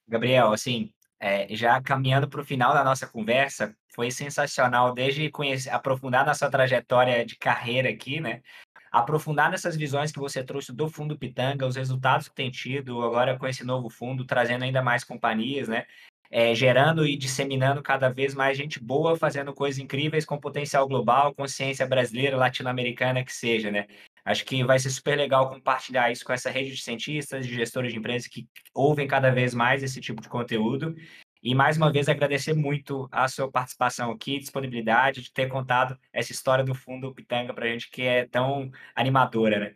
Gabriel, 0.07 0.53
assim, 0.53 0.92
é, 1.18 1.55
já 1.55 1.81
caminhando 1.83 2.29
para 2.29 2.40
o 2.40 2.44
final 2.44 2.72
da 2.72 2.85
nossa 2.85 3.07
conversa, 3.07 3.76
foi 3.94 4.11
sensacional 4.11 4.94
desde 4.94 5.31
conhecer, 5.31 5.70
aprofundar 5.70 6.24
na 6.24 6.35
sua 6.35 6.50
trajetória 6.50 7.24
de 7.26 7.37
carreira 7.37 7.90
aqui, 7.90 8.20
né? 8.20 8.42
Aprofundar 8.90 9.50
nessas 9.50 9.76
visões 9.76 10.11
que 10.11 10.18
você 10.18 10.42
trouxe 10.42 10.72
do 10.72 10.88
fundo 10.88 11.16
Pitanga, 11.16 11.66
os 11.66 11.76
resultados 11.76 12.29
que 12.29 12.35
tem 12.35 12.50
tido 12.50 13.03
agora 13.05 13.38
com 13.38 13.46
esse 13.46 13.64
novo 13.64 13.88
fundo, 13.88 14.24
trazendo 14.24 14.64
ainda 14.64 14.83
mais 14.83 15.05
companhias, 15.05 15.68
né? 15.68 15.87
É, 16.29 16.55
gerando 16.55 17.07
e 17.07 17.16
disseminando 17.16 17.83
cada 17.83 18.09
vez 18.09 18.35
mais 18.35 18.57
gente 18.57 18.81
boa, 18.81 19.16
fazendo 19.16 19.53
coisas 19.53 19.81
incríveis 19.81 20.24
com 20.24 20.38
potencial 20.38 20.87
global, 20.87 21.35
consciência 21.35 21.87
brasileira, 21.87 22.37
latino-americana 22.37 23.24
que 23.24 23.33
seja, 23.33 23.70
né? 23.70 23.87
Acho 24.24 24.44
que 24.44 24.62
vai 24.64 24.79
ser 24.79 24.90
super 24.90 25.16
legal 25.16 25.48
compartilhar 25.48 26.11
isso 26.11 26.24
com 26.24 26.33
essa 26.33 26.50
rede 26.50 26.72
de 26.72 26.83
cientistas, 26.83 27.46
de 27.46 27.55
gestores 27.55 27.92
de 27.92 27.98
empresas 27.98 28.29
que 28.29 28.48
ouvem 28.74 29.09
cada 29.09 29.31
vez 29.31 29.55
mais 29.55 29.83
esse 29.83 30.00
tipo 30.00 30.20
de 30.20 30.29
conteúdo. 30.29 30.94
E 31.42 31.55
mais 31.55 31.79
uma 31.79 31.90
vez 31.90 32.07
agradecer 32.07 32.53
muito 32.53 33.09
a 33.11 33.26
sua 33.26 33.50
participação 33.50 34.11
aqui, 34.11 34.38
disponibilidade 34.38 35.22
de 35.22 35.33
ter 35.33 35.48
contado 35.48 35.98
essa 36.12 36.33
história 36.33 36.62
do 36.62 36.74
fundo 36.74 37.14
Pitanga 37.14 37.55
para 37.55 37.64
a 37.64 37.68
gente 37.68 37.90
que 37.90 38.03
é 38.03 38.26
tão 38.26 38.70
animadora, 38.94 39.59
né? 39.59 39.74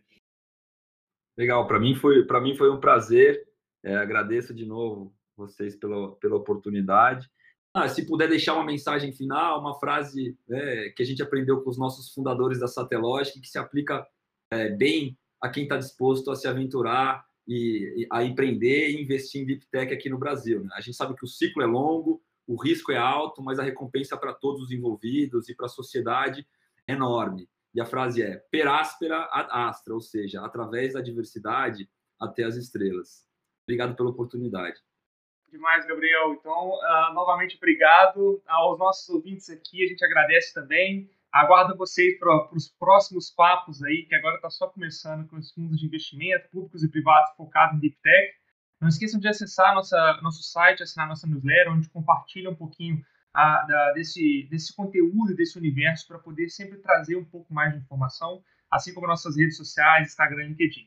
Legal, 1.37 1.67
para 1.67 1.81
mim 1.81 1.95
foi 1.95 2.25
para 2.27 2.41
mim 2.41 2.55
foi 2.55 2.71
um 2.71 2.79
prazer. 2.79 3.49
É, 3.83 3.97
agradeço 3.97 4.55
de 4.55 4.67
novo 4.67 5.15
vocês 5.37 5.75
pela, 5.75 6.15
pela 6.17 6.37
oportunidade. 6.37 7.29
Ah, 7.73 7.89
se 7.89 8.07
puder 8.07 8.29
deixar 8.29 8.55
uma 8.55 8.65
mensagem 8.65 9.13
final, 9.13 9.59
uma 9.59 9.79
frase 9.81 10.39
né, 10.47 10.91
que 10.91 11.03
a 11.03 11.07
gente 11.07 11.23
aprendeu 11.23 11.61
com 11.63 11.71
os 11.71 11.79
nossos 11.79 12.13
fundadores 12.13 12.61
da 12.61 12.69
Satellogic, 12.69 13.41
que 13.41 13.49
se 13.49 13.59
aplica 13.59 14.07
é, 14.53 14.69
bem 14.69 15.19
a 15.41 15.49
quem 15.49 15.65
está 15.65 15.77
disposto 15.77 16.31
a 16.31 16.37
se 16.37 16.47
aventurar 16.47 17.27
e, 17.47 18.03
e, 18.03 18.07
a 18.11 18.25
empreender 18.25 18.91
e 18.91 19.03
investir 19.03 19.43
em 19.43 19.47
Deep 19.47 19.67
Tech 19.67 19.93
aqui 19.93 20.09
no 20.09 20.19
Brasil. 20.19 20.65
Né? 20.65 20.71
A 20.75 20.81
gente 20.81 20.97
sabe 20.97 21.15
que 21.15 21.25
o 21.25 21.29
ciclo 21.29 21.63
é 21.63 21.67
longo, 21.67 22.23
o 22.47 22.57
risco 22.57 22.93
é 22.93 22.97
alto, 22.97 23.43
mas 23.43 23.59
a 23.59 23.63
recompensa 23.63 24.17
para 24.17 24.33
todos 24.33 24.63
os 24.63 24.71
envolvidos 24.71 25.49
e 25.49 25.55
para 25.55 25.67
a 25.67 25.69
sociedade 25.69 26.47
é 26.87 26.93
enorme. 26.93 27.49
E 27.75 27.81
a 27.81 27.87
frase 27.87 28.23
é 28.23 28.37
per 28.51 28.69
aspera 28.69 29.29
ad 29.33 29.49
astra, 29.51 29.95
ou 29.95 30.01
seja, 30.01 30.45
através 30.45 30.93
da 30.93 31.01
diversidade 31.01 31.89
até 32.21 32.45
as 32.45 32.57
estrelas. 32.57 33.27
Obrigado 33.65 33.97
pela 33.97 34.11
oportunidade. 34.11 34.81
Demais, 35.51 35.87
Gabriel. 35.87 36.35
Então, 36.35 36.71
uh, 36.71 37.15
novamente, 37.15 37.57
obrigado 37.57 38.43
aos 38.47 38.79
nossos 38.79 39.09
ouvintes 39.09 39.49
aqui. 39.49 39.85
A 39.85 39.87
gente 39.87 40.05
agradece 40.05 40.53
também. 40.53 41.11
Aguardo 41.35 41.77
vocês 41.77 42.17
para 42.17 42.55
os 42.55 42.69
próximos 42.69 43.29
papos 43.29 43.83
aí, 43.83 44.07
que 44.07 44.15
agora 44.15 44.37
está 44.37 44.49
só 44.49 44.69
começando 44.69 45.27
com 45.27 45.35
os 45.35 45.51
fundos 45.51 45.81
de 45.81 45.87
investimento, 45.87 46.49
públicos 46.49 46.85
e 46.85 46.89
privados 46.89 47.35
focados 47.37 47.77
em 47.77 47.81
Deep 47.81 47.99
Tech. 48.01 48.35
Não 48.81 48.89
esqueçam 48.89 49.19
de 49.19 49.27
acessar 49.27 49.75
nossa, 49.75 50.21
nosso 50.23 50.45
site, 50.45 50.85
assinar 50.85 51.09
nossa 51.09 51.27
newsletter, 51.27 51.73
onde 51.73 51.89
compartilha 51.89 52.51
um 52.51 52.55
pouquinho 52.55 53.05
a, 53.35 53.65
da, 53.67 53.93
desse, 53.95 54.47
desse 54.49 54.73
conteúdo, 54.77 55.35
desse 55.35 55.59
universo, 55.59 56.07
para 56.07 56.21
poder 56.21 56.49
sempre 56.51 56.79
trazer 56.79 57.17
um 57.17 57.25
pouco 57.25 57.53
mais 57.53 57.73
de 57.73 57.81
informação, 57.81 58.41
assim 58.71 58.95
como 58.95 59.09
nossas 59.09 59.37
redes 59.37 59.57
sociais, 59.57 60.11
Instagram 60.11 60.45
e 60.45 60.49
LinkedIn. 60.51 60.83